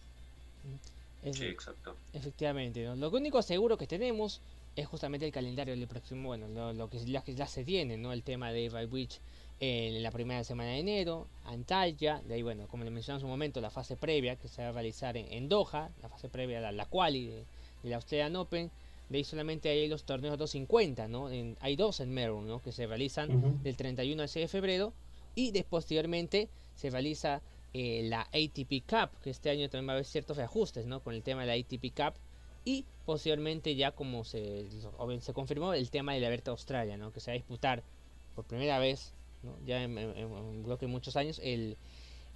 [1.32, 1.96] sí, exacto.
[2.12, 4.40] Efectivamente, lo único seguro que tenemos
[4.76, 8.12] es justamente el calendario del próximo, bueno, lo, que ya, se tiene, ¿no?
[8.12, 9.20] El tema de By Witch
[9.60, 13.26] en la primera semana de enero, Antalya, de ahí, bueno, como le mencioné en su
[13.26, 16.70] momento, la fase previa que se va a realizar en, Doha, la fase previa, la,
[16.70, 17.44] la quali de,
[17.82, 18.70] la Australian Open,
[19.08, 21.28] de ahí solamente hay los torneos 250, ¿no?
[21.60, 22.62] hay dos en Melbourne, ¿no?
[22.62, 24.92] Que se realizan del 31 al 6 de febrero
[25.34, 27.40] y después, posteriormente se realiza
[27.74, 31.00] eh, la ATP Cup, que este año también va a haber ciertos ajustes ¿no?
[31.00, 32.14] con el tema de la ATP Cup.
[32.64, 34.66] Y posteriormente ya como se,
[35.20, 37.12] se confirmó el tema de la Berta Australia, ¿no?
[37.12, 37.82] que se va a disputar
[38.34, 39.56] por primera vez, ¿no?
[39.64, 41.76] ya en, en, muchos años, el,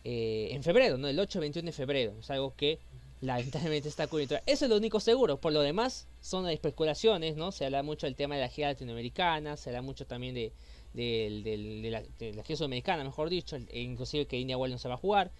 [0.05, 1.09] eh, en febrero, ¿no?
[1.09, 2.14] el 8-21 de febrero.
[2.18, 2.78] Es algo que
[3.20, 4.37] lamentablemente está ocurriendo.
[4.47, 5.39] Eso es lo único seguro.
[5.39, 7.53] Por lo demás, son especulaciones, ¿no?
[7.53, 10.53] Se habla mucho del tema de la gira latinoamericana, se habla mucho también de,
[10.95, 14.88] del, del, de, la, de la mejor dicho, e inclusive que India igual no se
[14.88, 15.30] va a jugar,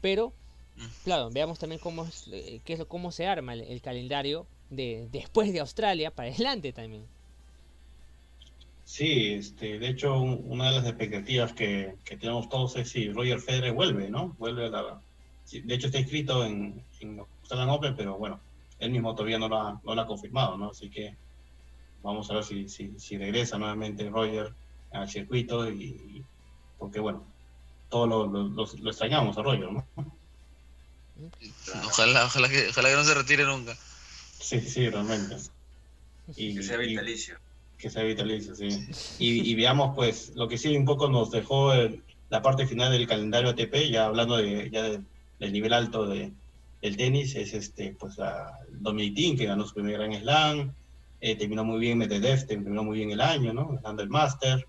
[0.00, 0.32] pero
[0.76, 0.86] mm.
[1.04, 5.52] claro, veamos también cómo, es, eh, qué es, cómo se arma el, calendario de después
[5.52, 7.04] de Australia para adelante también.
[8.84, 13.40] Sí, este, de hecho, una de las expectativas que, que, tenemos todos es si Roger
[13.40, 14.36] Federer vuelve, ¿no?
[14.38, 15.00] Vuelve a la.
[15.50, 18.40] De hecho, está inscrito en, en Australian Open, pero bueno,
[18.78, 20.70] él mismo todavía no lo ha, no lo ha confirmado, ¿no?
[20.70, 21.16] Así que
[22.02, 24.52] vamos a ver si, si, si regresa nuevamente Roger
[24.94, 26.24] al circuito y,
[26.78, 27.24] porque bueno,
[27.88, 29.86] todos lo, lo, extrañamos a Roger, ¿no?
[31.86, 33.76] Ojalá, ojalá que, ojalá que no se retire nunca.
[34.40, 35.36] Sí, sí, realmente.
[36.36, 37.36] Y, que sea vitalicio.
[37.78, 38.68] que sea vitalicio, sí.
[39.18, 41.72] Y, y, veamos, pues, lo que sí un poco nos dejó
[42.30, 46.32] la parte final del calendario ATP, ya hablando de, ya del nivel alto de,
[46.82, 50.74] del tenis, es este, pues, a Dominic que ganó su primer Gran Slam,
[51.20, 53.68] eh, terminó muy bien Medvedev, terminó muy bien el año, ¿no?
[53.68, 54.66] Ganando el Master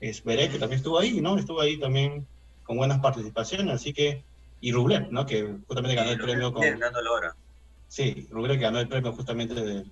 [0.00, 1.38] es que también estuvo ahí, ¿no?
[1.38, 2.26] Estuvo ahí también
[2.64, 4.22] con buenas participaciones, así que,
[4.60, 5.24] y Rublev, ¿no?
[5.26, 6.64] Que justamente ganó el premio con...
[7.88, 9.84] Sí, Rublev ganó el premio justamente de,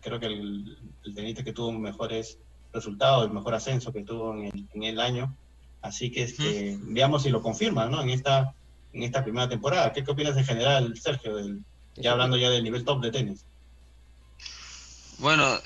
[0.00, 2.38] creo que el, el tenista que tuvo mejores
[2.72, 5.34] resultados, el mejor ascenso que tuvo en el, en el año,
[5.82, 8.00] así que este, veamos si lo confirma, ¿no?
[8.02, 8.54] En esta,
[8.92, 9.92] en esta primera temporada.
[9.92, 11.62] ¿Qué, opinas en general, Sergio, del,
[11.96, 13.44] ya hablando ya del nivel top de tenis?
[15.18, 15.58] Bueno,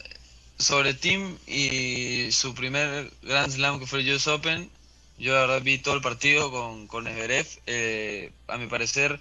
[0.58, 4.70] sobre Tim y su primer Grand Slam que fue el US Open,
[5.18, 9.20] yo la verdad vi todo el partido con, con eh, a mi parecer,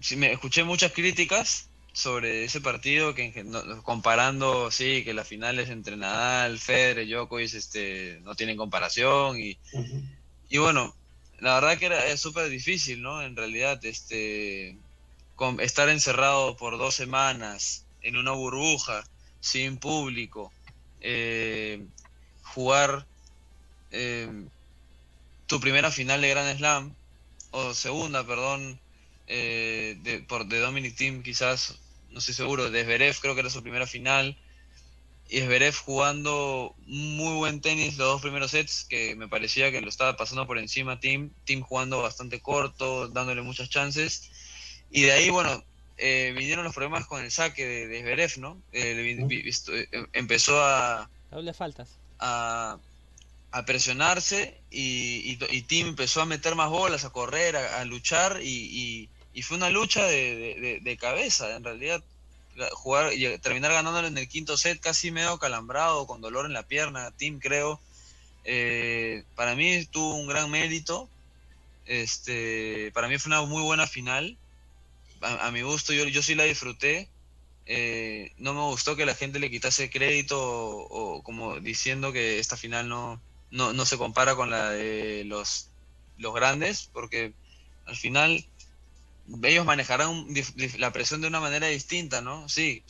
[0.00, 3.46] sí, me escuché muchas críticas sobre ese partido, que,
[3.84, 9.38] comparando, sí, que las finales entre Nadal, Federer, Djokovic este, no tienen comparación.
[9.38, 9.56] Y,
[10.50, 10.92] y bueno,
[11.38, 13.22] la verdad que era súper difícil, ¿no?
[13.22, 14.76] En realidad, este,
[15.36, 19.04] con, estar encerrado por dos semanas en una burbuja
[19.44, 20.50] sin público,
[21.02, 21.84] eh,
[22.42, 23.06] jugar
[23.90, 24.46] eh,
[25.46, 26.94] tu primera final de Grand Slam,
[27.50, 28.80] o segunda, perdón,
[29.26, 31.78] eh, de, por, de Dominic Team quizás,
[32.10, 34.34] no estoy seguro, de Zverev creo que era su primera final,
[35.28, 39.90] y Zverev jugando muy buen tenis los dos primeros sets, que me parecía que lo
[39.90, 44.30] estaba pasando por encima Team, Team jugando bastante corto, dándole muchas chances,
[44.90, 45.62] y de ahí, bueno,
[45.96, 48.60] eh, vinieron los problemas con el saque de, de ¿no?
[48.72, 51.08] Eh, eh, empezó a...
[51.54, 51.88] faltas.
[52.18, 52.78] A,
[53.66, 59.42] presionarse y, y, Tim empezó a meter más bolas, a correr, a, luchar y, y
[59.42, 62.02] fue una lucha de, de, cabeza, en realidad.
[62.72, 66.62] Jugar y terminar ganándolo en el quinto set casi medio calambrado, con dolor en la
[66.62, 67.80] pierna, Tim creo.
[68.44, 71.08] Eh, para mí tuvo un gran mérito.
[71.84, 74.38] Este, para mí fue una muy buena final.
[75.24, 77.08] A, mi gusto, yo, yo sí la disfruté.
[77.66, 82.56] Eh, no me gustó que la gente le quitase crédito o, como diciendo que esta
[82.56, 83.20] final no,
[83.50, 85.70] no, no, se compara con la de los,
[86.18, 87.32] los grandes, porque
[87.86, 88.46] al final
[89.42, 90.26] ellos manejarán
[90.78, 92.48] la presión de una manera distinta, ¿no?
[92.48, 92.82] Sí,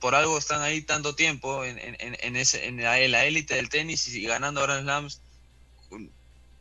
[0.00, 4.22] por algo están ahí tanto tiempo en, en, ese, en la élite del tenis y
[4.22, 5.22] ganando Grand Slams.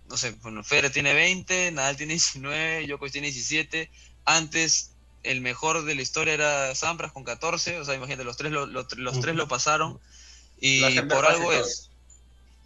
[0.09, 3.91] No sé, bueno, Federer tiene 20, Nadal tiene 19, Djokovic tiene 17.
[4.23, 4.91] Antes
[5.23, 8.65] el mejor de la historia era Sampras con 14, o sea, imagínate, los tres lo,
[8.65, 9.99] los tres lo pasaron
[10.59, 11.89] y por algo es.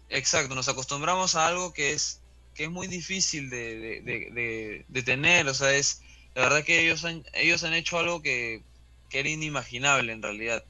[0.08, 2.20] Exacto, nos acostumbramos a algo que es
[2.54, 6.02] que es muy difícil de, de, de, tener, o sea, es
[6.34, 8.62] la verdad que ellos han, ellos han hecho algo que,
[9.08, 10.62] que era inimaginable en realidad.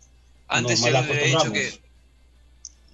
[0.47, 1.81] Antes se hubiera dicho que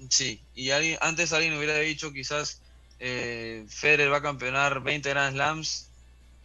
[0.09, 2.63] sí, y alguien, antes alguien hubiera dicho quizás
[2.99, 5.88] eh, Federer va a campeonar 20 Grand Slams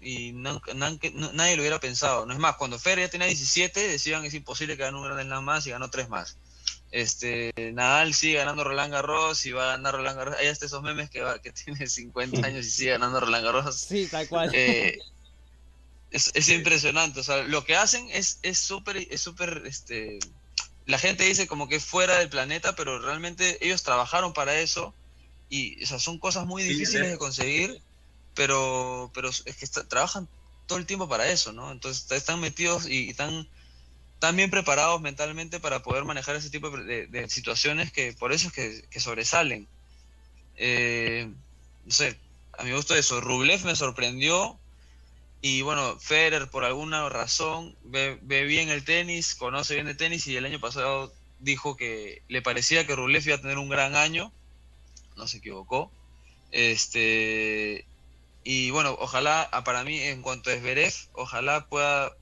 [0.03, 2.25] y nadie lo hubiera pensado.
[2.25, 5.03] No es más, cuando Fer ya tenía 17, decían que es imposible que gane un
[5.03, 6.37] Grand Slam más y ganó tres más.
[6.91, 10.35] Este, Nadal sigue ganando Roland Garros y va a ganar Roland Garros.
[10.37, 13.75] Hay hasta esos memes que, va, que tiene 50 años y sigue ganando Roland Garros.
[13.75, 14.51] Sí, tal cual.
[14.53, 14.99] Eh,
[16.11, 17.19] es, es impresionante.
[17.19, 20.19] O sea, lo que hacen es súper, es súper, este,
[20.85, 24.93] la gente dice como que es fuera del planeta, pero realmente ellos trabajaron para eso
[25.49, 27.81] y o sea, son cosas muy difíciles de conseguir
[28.35, 30.27] pero, pero es que trabajan
[30.67, 31.71] todo el tiempo para eso, ¿no?
[31.71, 33.47] Entonces están metidos y están
[34.19, 38.87] tan bien preparados mentalmente para poder manejar ese tipo de, situaciones que por eso es
[38.89, 39.67] que, sobresalen.
[40.55, 41.29] Eh,
[41.85, 42.17] no sé,
[42.57, 43.19] a mi gusto eso.
[43.19, 44.57] Rublev me sorprendió
[45.41, 50.37] y bueno, Federer por alguna razón ve, bien el tenis, conoce bien el tenis y
[50.37, 54.31] el año pasado dijo que le parecía que Rublev iba a tener un gran año,
[55.17, 55.91] no se equivocó.
[56.51, 57.85] Este,
[58.43, 62.15] y bueno, ojalá, ah, para mí, en cuanto a Esberev, ojalá pueda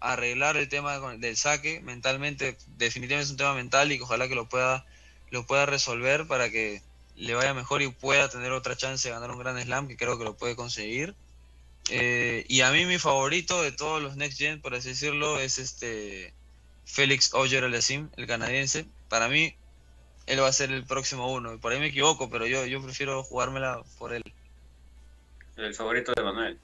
[0.00, 2.56] arreglar el tema del saque mentalmente.
[2.76, 4.84] Definitivamente es un tema mental y ojalá que lo pueda,
[5.30, 6.82] lo pueda resolver para que
[7.16, 10.18] le vaya mejor y pueda tener otra chance de ganar un gran slam, que creo
[10.18, 11.14] que lo puede conseguir.
[11.88, 15.58] Eh, y a mí mi favorito de todos los Next Gen, por así decirlo, es
[15.58, 16.32] este
[16.84, 18.86] Félix Oyer Alessim, el canadiense.
[19.08, 19.54] Para mí,
[20.26, 21.58] él va a ser el próximo uno.
[21.58, 24.22] Por ahí me equivoco, pero yo, yo prefiero jugármela por él.
[25.56, 26.58] El favorito de Manuel.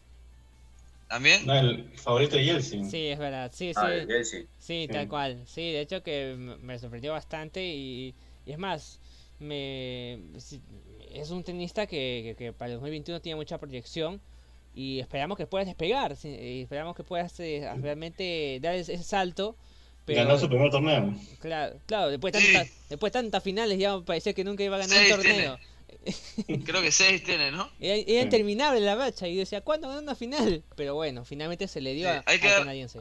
[1.09, 1.47] ¿También?
[1.47, 2.91] No, el favorito de Yeltsin.
[2.91, 3.51] Sí, es verdad.
[3.55, 3.89] Sí, ah,
[4.22, 4.47] sí.
[4.59, 5.43] Sí, tal cual.
[5.47, 8.14] Sí, de hecho que me sorprendió bastante y,
[8.45, 9.01] es más,
[9.39, 10.18] me
[11.11, 14.20] es un tenista que, que, para el 2021 tiene mucha proyección
[14.74, 19.57] y esperamos que pueda despegar, y esperamos que pueda eh, realmente dar ese, salto.
[20.05, 21.14] Pero, Ganó su primer torneo.
[21.41, 25.03] Claro, claro después de tantas, después tantas finales ya parecía que nunca iba a ganar
[25.03, 25.59] un torneo.
[26.64, 27.70] Creo que seis tiene, ¿no?
[27.80, 30.62] Era, interminable la racha y decía, ¿cuándo ganó una final?
[30.76, 33.01] Pero bueno, finalmente se le dio a, hay que canadiense.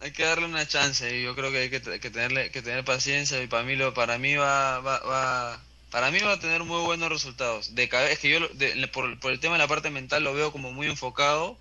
[0.00, 3.40] Hay que darle una chance y yo creo que hay que, tenerle, que tener paciencia
[3.40, 5.62] y para mí, lo, para mí va, va,
[5.92, 7.74] para mí va a tener muy buenos resultados.
[7.76, 8.40] De es que yo
[8.92, 11.56] por, por, el tema de la parte mental lo veo como muy enfocado.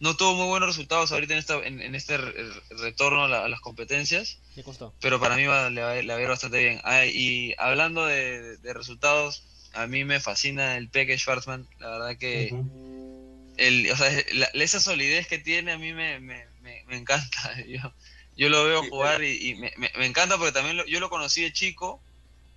[0.00, 4.38] No tuvo muy buenos resultados ahorita en, esta, en, este retorno a, las competencias.
[5.00, 6.80] Pero para mí va, le, va, a ir bastante bien.
[6.82, 9.44] Ah, y hablando de, de resultados,
[9.74, 12.54] a mí me fascina el Peque Schwarzman, la verdad que
[13.56, 14.08] el, o sea,
[14.54, 17.54] esa solidez que tiene a mí me, me, me, encanta.
[17.66, 17.80] Yo,
[18.36, 22.00] yo, lo veo jugar y, me, me, encanta porque también yo lo conocí de chico.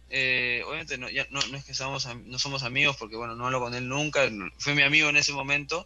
[0.09, 3.45] Eh, obviamente no, ya, no, no, es que somos, no somos amigos porque bueno, no
[3.45, 4.21] hablo con él nunca,
[4.57, 5.85] fue mi amigo en ese momento,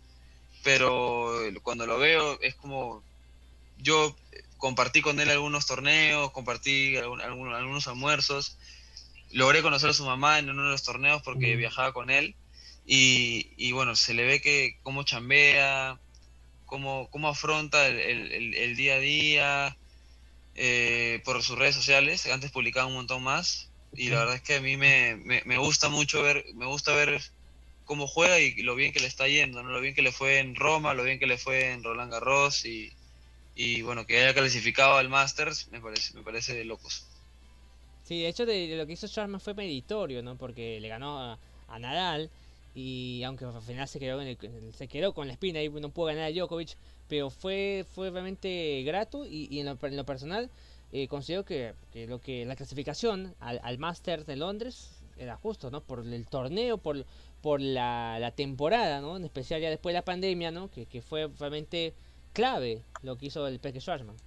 [0.64, 3.04] pero cuando lo veo es como
[3.80, 4.16] yo
[4.58, 8.58] compartí con él algunos torneos, compartí algunos, algunos almuerzos
[9.34, 12.36] logré conocer a su mamá en uno de los torneos porque viajaba con él
[12.86, 16.00] y, bueno, se le ve que cómo chambea,
[16.66, 19.78] cómo, cómo afronta el, día a día
[20.56, 22.26] eh, por sus redes sociales.
[22.26, 26.22] Antes publicaba un montón más y la verdad es que a mí me, gusta mucho
[26.22, 27.22] ver, me gusta ver
[27.86, 29.70] cómo juega y lo bien que le está yendo, ¿no?
[29.70, 32.66] lo bien que le fue en Roma, lo bien que le fue en Roland Garros
[32.66, 32.92] y,
[33.56, 37.06] y bueno, que haya clasificado al Masters me parece, me parece de locos.
[38.12, 40.36] Sí, de hecho de, lo que hizo Sharma fue meritorio, ¿no?
[40.38, 42.30] Porque le ganó a, Nadal
[42.76, 44.20] y aunque al final se quedó,
[44.74, 46.76] se quedó con la espina y no pudo ganar a Djokovic,
[47.08, 50.50] pero fue, fue realmente grato y, en, lo, personal
[50.92, 51.74] eh, considero que,
[52.06, 55.80] lo que la clasificación al, al Masters de Londres era justo, ¿no?
[55.80, 57.06] Por el torneo, por,
[57.42, 59.16] por la, temporada, ¿no?
[59.16, 60.70] En especial ya después de la pandemia, ¿no?
[60.70, 61.94] Que, que fue realmente
[62.34, 64.18] clave lo que hizo el Peque Schwarzman.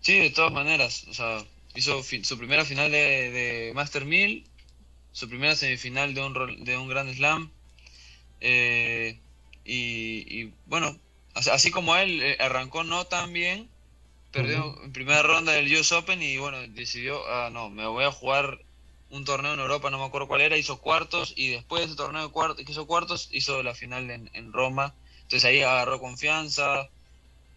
[0.00, 1.06] Sí, de todas maneras.
[1.08, 1.44] O sea,
[1.74, 4.44] hizo su primera final de, Master 1000,
[5.12, 7.50] su primera semifinal de un, de un Grand Slam.
[8.40, 9.18] Eh,
[9.64, 10.98] y, bueno,
[11.34, 13.68] así como él eh, arrancó no tan bien,
[14.32, 18.12] perdió en primera ronda del US Open y bueno, decidió, ah, no, me voy a
[18.12, 18.58] jugar
[19.10, 21.96] un torneo en Europa, no me acuerdo cuál era, hizo cuartos y después de ese
[21.96, 24.94] torneo de cuartos, que hizo cuartos, hizo la final en, Roma.
[25.22, 26.88] Entonces ahí agarró confianza.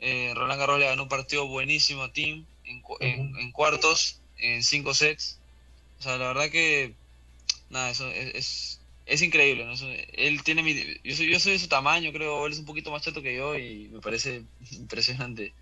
[0.02, 5.40] Eh, Roland Garros le ganó un partido buenísimo a Team en, cuartos, en cinco sets.
[6.00, 6.96] O sea, la verdad que,
[7.70, 9.68] nada, eso es, es, increíble.
[10.14, 10.74] Él tiene mi,
[11.04, 13.36] yo, soy, yo soy de su tamaño, creo, él es un poquito más chato que
[13.36, 15.54] yo y me parece impresionante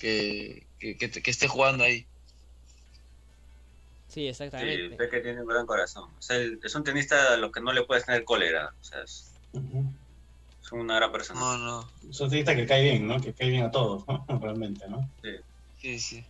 [0.00, 2.04] que, que esté jugando ahí.
[4.08, 4.96] Sí, exactamente.
[4.96, 6.10] Sí, que tiene un gran corazón.
[6.18, 8.72] O sea, es un tenista a los que no le puedes tener cólera.
[8.80, 9.32] O sea, es,
[10.72, 11.40] una gran persona.
[11.40, 11.90] No, no.
[12.10, 13.20] Es un tenista que cae bien, ¿no?
[13.20, 14.24] Que cae bien a todos, ¿no?
[14.40, 15.08] Realmente, ¿no?
[15.22, 15.30] Sí.
[15.80, 16.24] Sí, sí.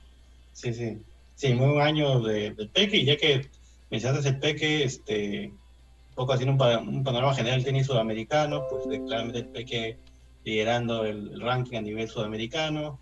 [0.52, 0.98] Sí, sí.
[1.34, 3.48] Sí, muy buen año de, del Peque, y ya que
[3.90, 9.40] mencionaste el Peque, este, un poco haciendo un, panorama general del tenis sudamericano, pues claramente
[9.40, 9.98] el Peque
[10.44, 12.98] liderando el, el ranking a nivel sudamericano.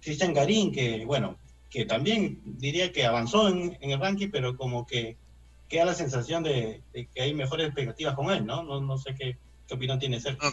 [0.00, 1.36] Cristian Garín, que, bueno,
[1.72, 5.16] que también diría que avanzó en, el ranking, pero como que
[5.68, 8.62] queda la sensación de, que hay mejores expectativas con él, ¿no?
[8.62, 10.50] No, sé qué, qué opinión tiene Sergio.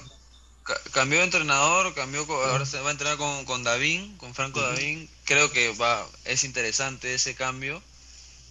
[0.92, 5.10] Cambió de entrenador, cambió, ahora se va a entrenar con, con Davín, con Franco Davín.
[5.26, 7.82] Creo que va, es interesante ese cambio.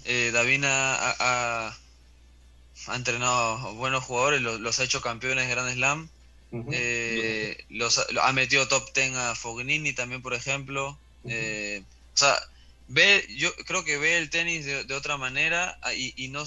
[0.04, 1.76] Eh, Davín ha,
[2.94, 6.08] entrenado buenos jugadores, los, ha hecho campeones de Grand Slam.
[6.72, 10.98] Eh, los, ha metido top 10 a Fognini también, por ejemplo.
[11.24, 11.82] Eh,
[12.14, 12.40] o sea,
[12.88, 16.44] ve, yo creo que ve el tenis de, otra manera ah, y, no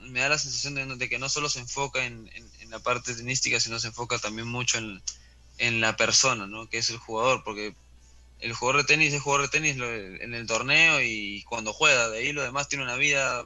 [0.00, 2.30] me da la sensación de, que no solo se enfoca en,
[2.70, 6.68] la parte tenística, sino se enfoca también mucho en, la persona, ¿no?
[6.68, 7.74] Que es el jugador, porque
[8.40, 12.18] el jugador de tenis es jugador de tenis en el torneo y cuando juega, de
[12.18, 13.44] ahí lo demás tiene una vida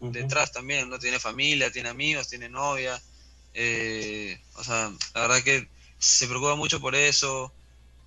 [0.00, 0.98] detrás también, ¿no?
[0.98, 3.00] Tiene familia, tiene amigos, tiene novia,
[3.52, 5.68] eh, o sea, la verdad que
[5.98, 7.52] se preocupa mucho por eso,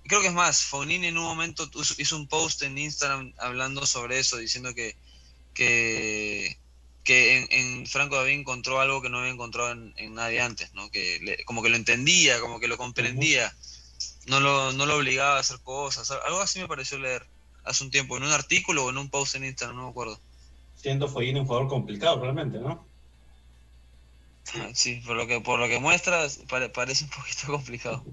[0.06, 4.18] creo que es más, Fognini en un momento hizo un post en Instagram hablando sobre
[4.18, 4.96] eso, diciendo que,
[5.54, 6.56] que,
[7.06, 10.90] en, Franco David encontró algo que no había encontrado en, nadie antes, ¿no?
[10.90, 13.54] que como que lo entendía, como que lo comprendía,
[14.26, 17.26] no lo, no lo obligaba a hacer cosas, algo así me pareció leer
[17.64, 20.18] hace un tiempo, en un artículo o en un post en Instagram, no me acuerdo.
[20.76, 22.86] Siendo Fognini un jugador complicado realmente, ¿no?
[24.74, 26.40] Sí, por lo que, por lo que muestras
[26.74, 28.04] parece un poquito complicado.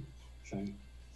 [0.49, 0.73] Sí.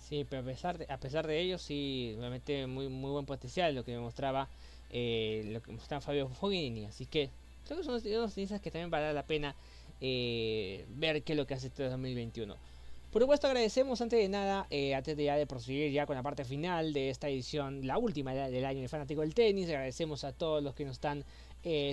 [0.08, 3.74] Sí, pero a pesar de, a pesar de ello, sí, realmente muy, muy buen potencial
[3.74, 4.48] lo que me mostraba,
[4.92, 6.86] eh, lo que mostraba Fabio Fognini.
[6.86, 7.32] Así que
[7.66, 9.56] creo que son unos tenistas que también vale la pena
[10.00, 12.56] eh, ver qué es lo que hace este 2021.
[13.12, 16.24] Por supuesto agradecemos antes de nada, eh, antes de ya de proseguir ya con la
[16.24, 20.34] parte final de esta edición, la última del año de Fanático del Tenis, agradecemos a
[20.34, 21.24] todos los que nos están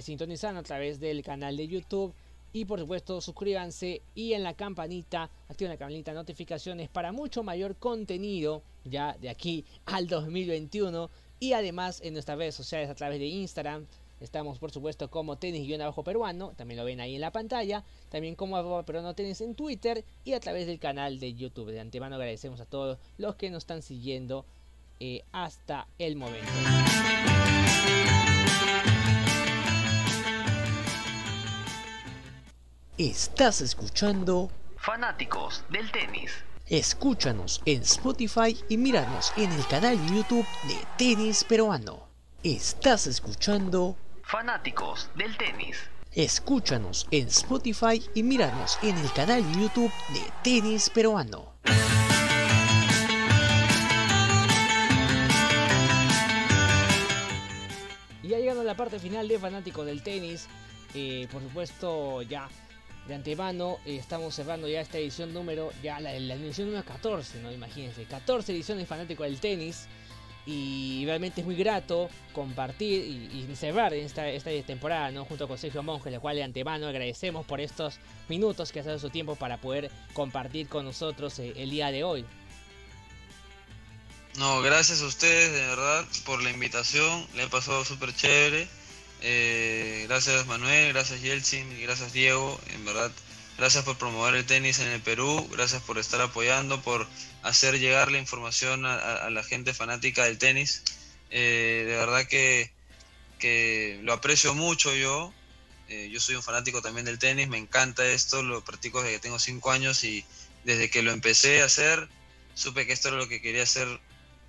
[0.02, 2.12] sintonizando a través del canal de YouTube
[2.52, 7.42] y por supuesto suscríbanse y en la campanita, activen la campanita de notificaciones para mucho
[7.42, 11.10] mayor contenido ya de aquí al 2021.
[11.40, 13.86] Y además en nuestras redes sociales a través de Instagram.
[14.22, 17.84] Estamos por supuesto como tenis-peruano, también lo ven ahí en la pantalla.
[18.08, 21.72] También como arroba peruano tenis en Twitter y a través del canal de YouTube.
[21.72, 24.46] De antemano agradecemos a todos los que nos están siguiendo
[25.00, 26.52] eh, hasta el momento.
[32.98, 36.30] Estás escuchando Fanáticos del Tenis.
[36.68, 42.06] Escúchanos en Spotify y míranos en el canal YouTube de Tenis Peruano.
[42.44, 43.96] Estás escuchando
[44.32, 45.90] Fanáticos del Tenis.
[46.14, 51.52] Escúchanos en Spotify y míranos en el canal YouTube de Tenis Peruano.
[58.22, 60.48] Y ya llegando a la parte final de Fanáticos del Tenis,
[60.94, 62.48] eh, por supuesto ya
[63.06, 67.52] de antemano eh, estamos cerrando ya esta edición número, ya la, edición número 14, ¿no?
[67.52, 69.88] Imagínense, 14 ediciones fanático del tenis.
[70.45, 75.24] Y realmente es muy grato compartir y, cerrar esta, esta temporada, ¿no?
[75.24, 78.99] Junto con Sergio Monge, el cual de antemano agradecemos por estos minutos que ha dado
[78.99, 82.24] su tiempo para poder compartir con nosotros eh, el día de hoy.
[84.36, 87.26] No, gracias a ustedes, de verdad, por la invitación.
[87.34, 88.66] Le he pasado súper chévere.
[89.20, 92.59] Eh, gracias Manuel, gracias Yeltsin y gracias Diego.
[92.74, 93.12] En verdad,
[93.59, 97.07] gracias por promover el tenis en el Perú, gracias por estar apoyando, por
[97.42, 100.82] hacer llegar la información a, la gente fanática del tenis.
[101.30, 102.70] Eh, de verdad que,
[104.03, 105.32] lo aprecio mucho yo.
[105.88, 109.20] Eh, yo soy un fanático también del tenis, me encanta esto, lo practico desde que
[109.20, 110.24] tengo 5 años y
[110.64, 112.09] desde que lo empecé a hacer
[112.55, 113.88] supe que esto era lo que quería hacer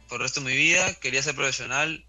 [0.07, 2.05] por el resto de mi vida, quería ser profesional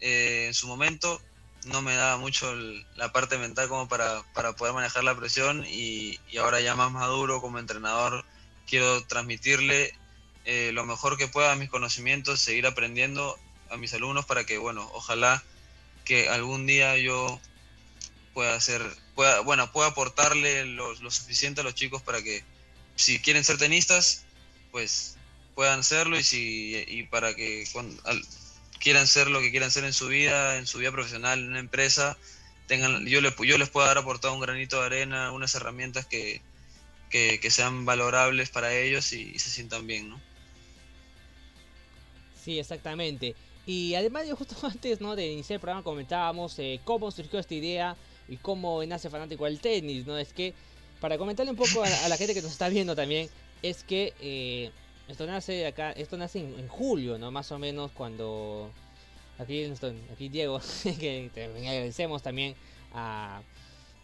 [0.00, 1.20] eh, en su momento,
[1.64, 2.54] no me daba mucho
[2.96, 4.22] la parte mental como para,
[4.56, 8.24] poder manejar la presión y, ahora ya más maduro como entrenador
[8.66, 9.94] quiero transmitirle
[10.44, 13.38] eh, lo mejor que pueda mis conocimientos, seguir aprendiendo
[13.70, 15.42] a mis alumnos para que, bueno, ojalá
[16.04, 17.40] que algún día yo
[18.34, 18.82] pueda hacer,
[19.14, 22.44] pueda, bueno, pueda aportarle lo, suficiente a los chicos para que
[22.96, 24.24] si quieren ser tenistas,
[24.72, 25.16] pues
[25.54, 28.02] puedan serlo y si y para que cuando,
[28.82, 31.60] quieran ser lo que quieran ser en su vida, en su vida profesional, en una
[31.60, 32.18] empresa,
[32.66, 36.42] tengan, yo les, yo les pueda dar aportado un granito de arena, unas herramientas que,
[37.10, 40.20] que, sean valorables para ellos y, se sientan bien, ¿no?
[42.42, 43.36] Sí, exactamente.
[43.66, 45.14] Y además, justo antes ¿no?
[45.14, 47.96] de iniciar el programa comentábamos eh, cómo surgió esta idea
[48.28, 50.18] y cómo nace fanático del tenis, ¿no?
[50.18, 50.54] Es que,
[51.00, 53.28] para comentarle un poco a, la gente que nos está viendo también,
[53.62, 54.72] es que eh,
[55.08, 57.30] esto nace acá, esto nace en, julio, ¿no?
[57.30, 58.70] Más o menos cuando
[59.38, 59.64] aquí,
[60.12, 60.60] aquí Diego,
[61.00, 62.54] que agradecemos también
[62.92, 63.42] a,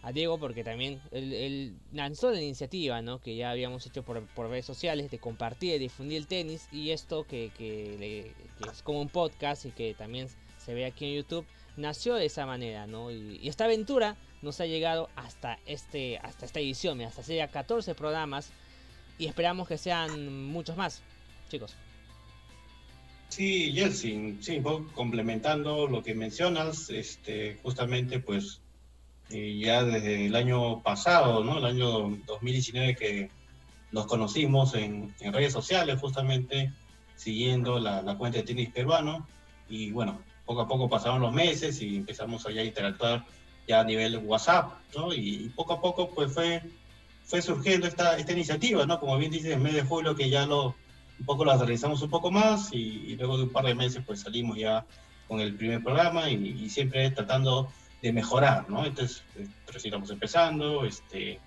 [0.01, 3.19] a Diego porque también él, lanzó la iniciativa, ¿no?
[3.19, 6.91] Que ya habíamos hecho por, por redes sociales de compartir y difundir el tenis y
[6.91, 8.33] esto que, que,
[8.71, 10.27] es como un podcast y que también
[10.57, 11.45] se ve aquí en YouTube
[11.77, 13.11] nació de esa manera, ¿no?
[13.11, 18.51] Y, esta aventura nos ha llegado hasta este hasta esta edición, hasta sería 14 programas
[19.19, 21.03] y esperamos que sean muchos más,
[21.49, 21.75] chicos.
[23.27, 24.59] Sí, Jelsin, sí,
[24.95, 28.61] complementando lo que mencionas, este, justamente pues
[29.29, 31.59] eh, ya desde el año pasado, ¿no?
[31.59, 33.29] El año 2019 que
[33.91, 36.73] nos conocimos en, redes sociales justamente
[37.15, 39.27] siguiendo la, cuenta de tenis peruano
[39.67, 43.25] y bueno, poco a poco pasaron los meses y empezamos allá a interactuar
[43.67, 45.13] ya a nivel WhatsApp, ¿no?
[45.13, 46.63] Y, poco a poco pues fue,
[47.29, 48.99] fue surgiendo esta, esta iniciativa, ¿no?
[48.99, 50.75] Como bien dices, en mes de julio que ya lo,
[51.19, 54.21] un poco la realizamos un poco más y, luego de un par de meses pues
[54.21, 54.83] salimos ya
[55.27, 57.71] con el primer programa y, siempre tratando
[58.01, 58.83] de mejorar, ¿no?
[58.83, 59.23] Entonces,
[59.77, 61.39] sí estamos empezando, este,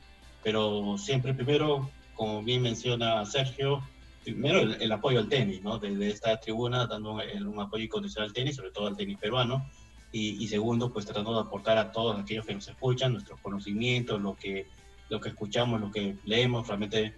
[0.44, 3.82] pero siempre primero, como bien menciona Sergio,
[4.22, 5.78] primero el, apoyo al tenis, ¿no?
[5.78, 9.68] Desde esta tribuna dando un, apoyo incondicional al tenis, sobre todo al tenis peruano,
[10.14, 14.36] y, segundo, pues tratando de aportar a todos aquellos que nos escuchan nuestros conocimientos, lo
[14.36, 14.66] que,
[15.12, 17.14] lo que escuchamos, lo que leemos, realmente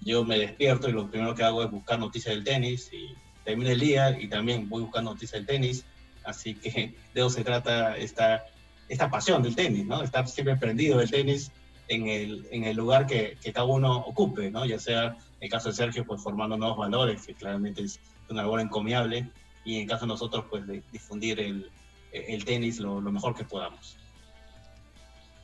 [0.00, 3.14] yo me despierto y lo primero que hago es buscar noticias del tenis y
[3.44, 5.84] termino el día y también voy buscando noticias del tenis,
[6.24, 8.44] así que de eso se trata esta,
[8.88, 10.02] esta pasión del tenis, ¿no?
[10.02, 11.52] Estar siempre prendido del tenis
[11.86, 14.66] en el, en el lugar que, que cada uno ocupe, ¿no?
[14.66, 18.42] Ya sea en el caso de Sergio, pues formando nuevos valores, que claramente es una
[18.42, 19.30] labor encomiable,
[19.64, 21.70] y en el caso de nosotros, pues de difundir el,
[22.10, 23.99] el tenis lo, lo, mejor que podamos.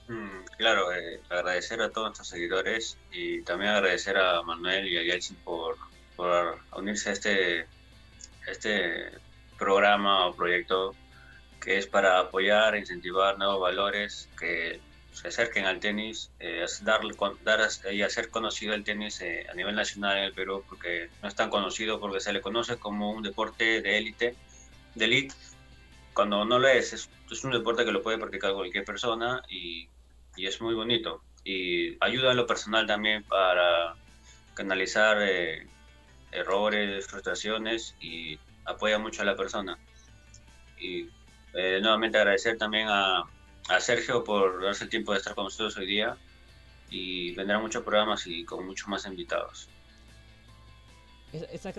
[0.09, 5.03] Mm, claro, eh, agradecer a todos nuestros seguidores y también agradecer a Manuel y a
[5.03, 5.77] Yeltsin por,
[6.15, 7.66] por unirse a este,
[8.47, 9.11] este
[9.59, 10.95] programa o proyecto
[11.61, 14.81] que es para apoyar e incentivar nuevos valores que
[15.12, 17.01] se acerquen al tenis, eh, dar,
[17.91, 21.35] y hacer conocido el tenis eh, a nivel nacional en el Perú, porque no es
[21.35, 24.37] tan conocido porque se le conoce como un deporte de élite,
[24.95, 25.35] de elite,
[26.12, 29.89] cuando no lo es, es, un deporte que lo puede practicar cualquier persona y,
[30.37, 31.23] y, es muy bonito.
[31.45, 33.95] Y ayuda en lo personal también para
[34.55, 35.67] canalizar eh,
[36.33, 39.79] errores, frustraciones y apoya mucho a la persona.
[40.79, 41.09] Y
[41.81, 43.25] nuevamente agradecer también a,
[43.69, 46.17] a Sergio por darse el tiempo de estar con nosotros hoy día
[46.91, 49.69] y vendrán muchos programas y con muchos más invitados.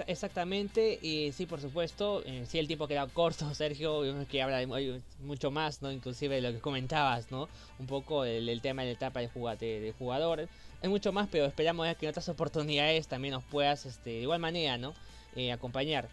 [0.07, 5.01] Exactamente, y sí, por supuesto, eh, sí el tiempo queda corto, Sergio, que habla de
[5.19, 5.91] mucho más, ¿no?
[5.91, 7.47] Inclusive de lo que comentabas, ¿no?
[7.79, 10.47] Un poco el, tema de la etapa de, jugate, de jugador.
[10.81, 14.39] Hay mucho más, pero esperamos que en otras oportunidades también nos puedas, este, de igual
[14.39, 14.93] manera, ¿no?
[15.35, 16.09] Eh, acompañar.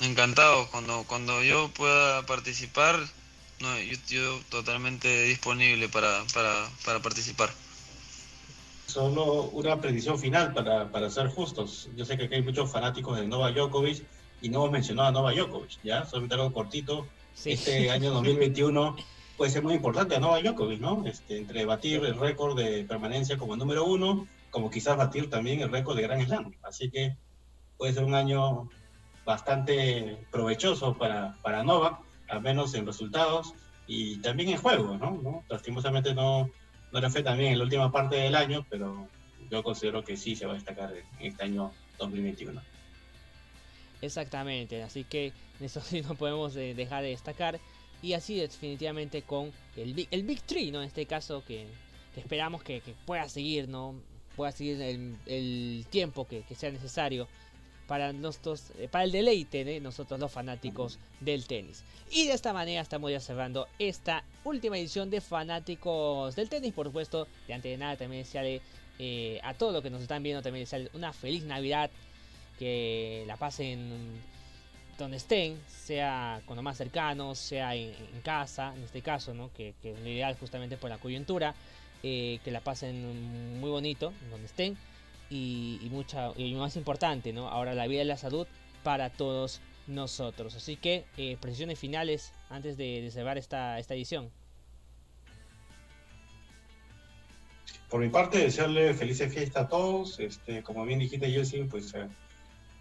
[0.00, 3.00] Encantado, cuando, cuando yo pueda participar,
[3.60, 3.78] no,
[4.08, 7.50] yo, totalmente disponible para, para, para, participar.
[8.96, 11.90] Solo una predicción final para, para ser justos.
[11.96, 14.02] Yo sé que aquí hay muchos fanáticos de Nova Djokovic
[14.40, 16.06] y no hemos mencionado a Nova Djokovic, ¿ya?
[16.06, 17.06] Solamente algo cortito.
[17.44, 18.96] Este año 2021
[19.36, 21.06] puede ser muy importante a Nova Djokovic, ¿no?
[21.06, 25.70] Este, entre batir el récord de permanencia como número uno, como quizás batir también el
[25.70, 26.54] récord de Grand Slam.
[26.62, 27.18] Así que
[27.76, 28.70] puede ser un año
[29.26, 32.00] bastante provechoso para, para Nova
[32.30, 33.52] al menos en resultados
[33.86, 35.44] y también en juego, ¿no?
[35.50, 36.48] Lastimosamente no,
[37.00, 39.08] le fue también en la última parte del año, pero
[39.50, 42.60] yo considero que sí se va a destacar en este año 2021.
[44.02, 47.58] Exactamente, así que eso sí no podemos eh, dejar de destacar.
[48.02, 50.82] Y así definitivamente con el Big, el Big Tree, ¿no?
[50.82, 51.66] En este caso que,
[52.14, 53.94] esperamos que, pueda seguir, ¿no?
[54.36, 54.82] pueda seguir
[55.26, 57.26] el, tiempo que, sea necesario
[57.86, 61.84] para, nosotros, eh, para el deleite de nosotros los fanáticos del tenis.
[62.10, 66.72] Y de esta manera estamos ya cerrando esta última edición de Fanáticos del Tenis.
[66.72, 68.60] Por supuesto, de antes de nada también desearle
[68.98, 71.90] eh, a todos los que nos están viendo también desearle una feliz Navidad.
[72.58, 74.22] Que la pasen
[74.96, 77.92] donde estén, sea con lo más cercanos, sea en,
[78.22, 79.52] casa, en este caso, ¿no?
[79.52, 81.54] que, que es lo ideal justamente por la coyuntura.
[82.02, 84.76] Eh, que la pasen muy bonito donde estén
[85.30, 87.48] y, mucha, y más importante, ¿no?
[87.48, 88.46] ahora la vida y la salud
[88.82, 90.54] para todos nosotros.
[90.54, 94.30] Así que eh, precisiones finales antes de, cerrar esta, esta edición.
[97.88, 100.18] Por mi parte, desearle felices fiestas a todos.
[100.18, 102.08] Este, como bien dijiste, Jessy, pues eh,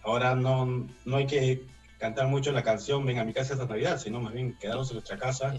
[0.03, 1.63] ahora no, no hay que
[2.05, 4.97] cantar mucho la canción Ven a mi casa esta Navidad, sino más bien quedarnos en
[4.97, 5.55] nuestra casa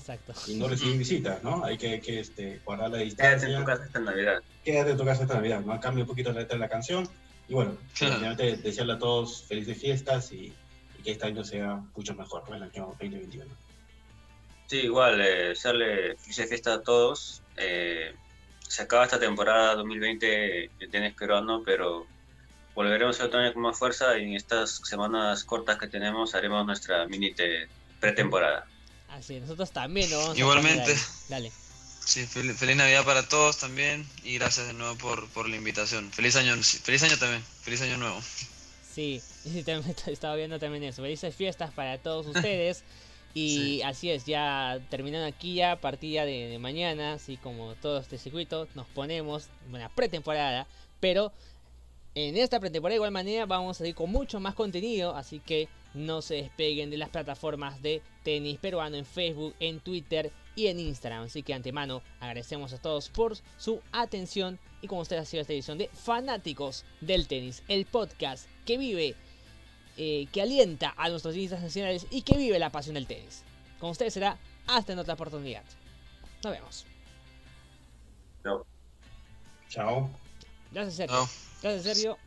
[0.47, 1.65] y no recibir visitas, ¿no?
[1.65, 3.49] Hay que, que este, guardar la distancia.
[3.49, 4.43] Quédate en tu casa esta Navidad.
[4.65, 5.81] Quédate en tu casa esta Navidad, ¿no?
[5.81, 7.09] Cambia un poquito la letra de la canción.
[7.49, 10.53] Y bueno, finalmente desearle a todos felices fiestas y,
[11.03, 12.57] que este año sea mucho mejor, ¿no?
[12.57, 13.53] El año 2021.
[14.69, 17.43] Sí, igual, eh, desearle felices fiestas a todos.
[17.57, 18.15] Eh,
[18.61, 20.27] se acaba esta temporada 2020
[20.79, 22.07] de tenis peruano, pero
[22.77, 27.09] volveremos a tener con más fuerza y en estas semanas cortas que tenemos haremos nuestra
[27.09, 27.35] mini
[27.99, 28.67] pretemporada.
[29.09, 30.37] Así, nosotros también ¿no?
[30.37, 30.95] Igualmente.
[31.31, 31.51] Dale.
[32.05, 36.13] Sí, feliz, Navidad para todos también y gracias de nuevo por, por la invitación.
[36.13, 38.21] Feliz año, feliz año también, feliz año nuevo.
[38.93, 39.23] Sí,
[40.07, 41.03] estaba viendo también eso.
[41.03, 42.85] Felices fiestas para todos ustedes.
[43.39, 48.17] Y así es, ya terminando aquí ya, partida de, de, mañana, así como todo este
[48.17, 50.67] circuito, nos ponemos en la pretemporada,
[51.01, 51.35] pero
[52.17, 55.69] en esta pretemporada de igual manera vamos a ir con mucho más contenido, así que
[55.93, 60.81] no se despeguen de las plataformas de tenis peruano en Facebook, en Twitter y en
[60.81, 61.25] Instagram.
[61.25, 65.53] Así que antemano agradecemos a todos por su atención y como ustedes ha sido esta
[65.53, 69.15] edición de Fanáticos del Tenis, el podcast que vive,
[69.99, 73.43] eh, que alienta a nuestros tenistas nacionales y que vive la pasión del tenis.
[73.79, 75.65] Con ustedes será hasta en otra oportunidad.
[76.43, 76.87] Nos vemos.
[78.43, 78.65] Chao.
[79.69, 80.26] Chao.
[80.73, 81.29] Gracias, Sergio.
[81.63, 82.19] Gracias, Sergio.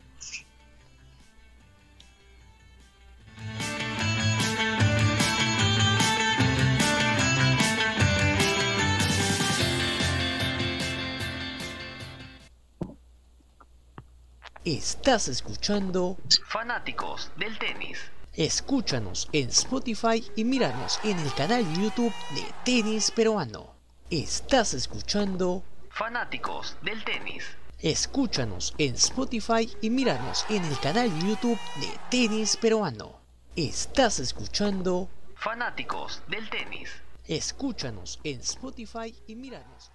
[14.64, 17.98] Estás escuchando Fanáticos del Tenis.
[18.34, 23.74] Escúchanos en Spotify y míranos en el canal YouTube de Tenis Peruano.
[24.10, 27.44] Estás escuchando Fanáticos del Tenis.
[27.82, 33.18] Escúchanos en Spotify y míranos en el canal YouTube de Tenis Peruano.
[33.56, 36.90] Estás escuchando Fanáticos del Tenis.
[37.26, 39.89] Escúchanos en Spotify y míranos.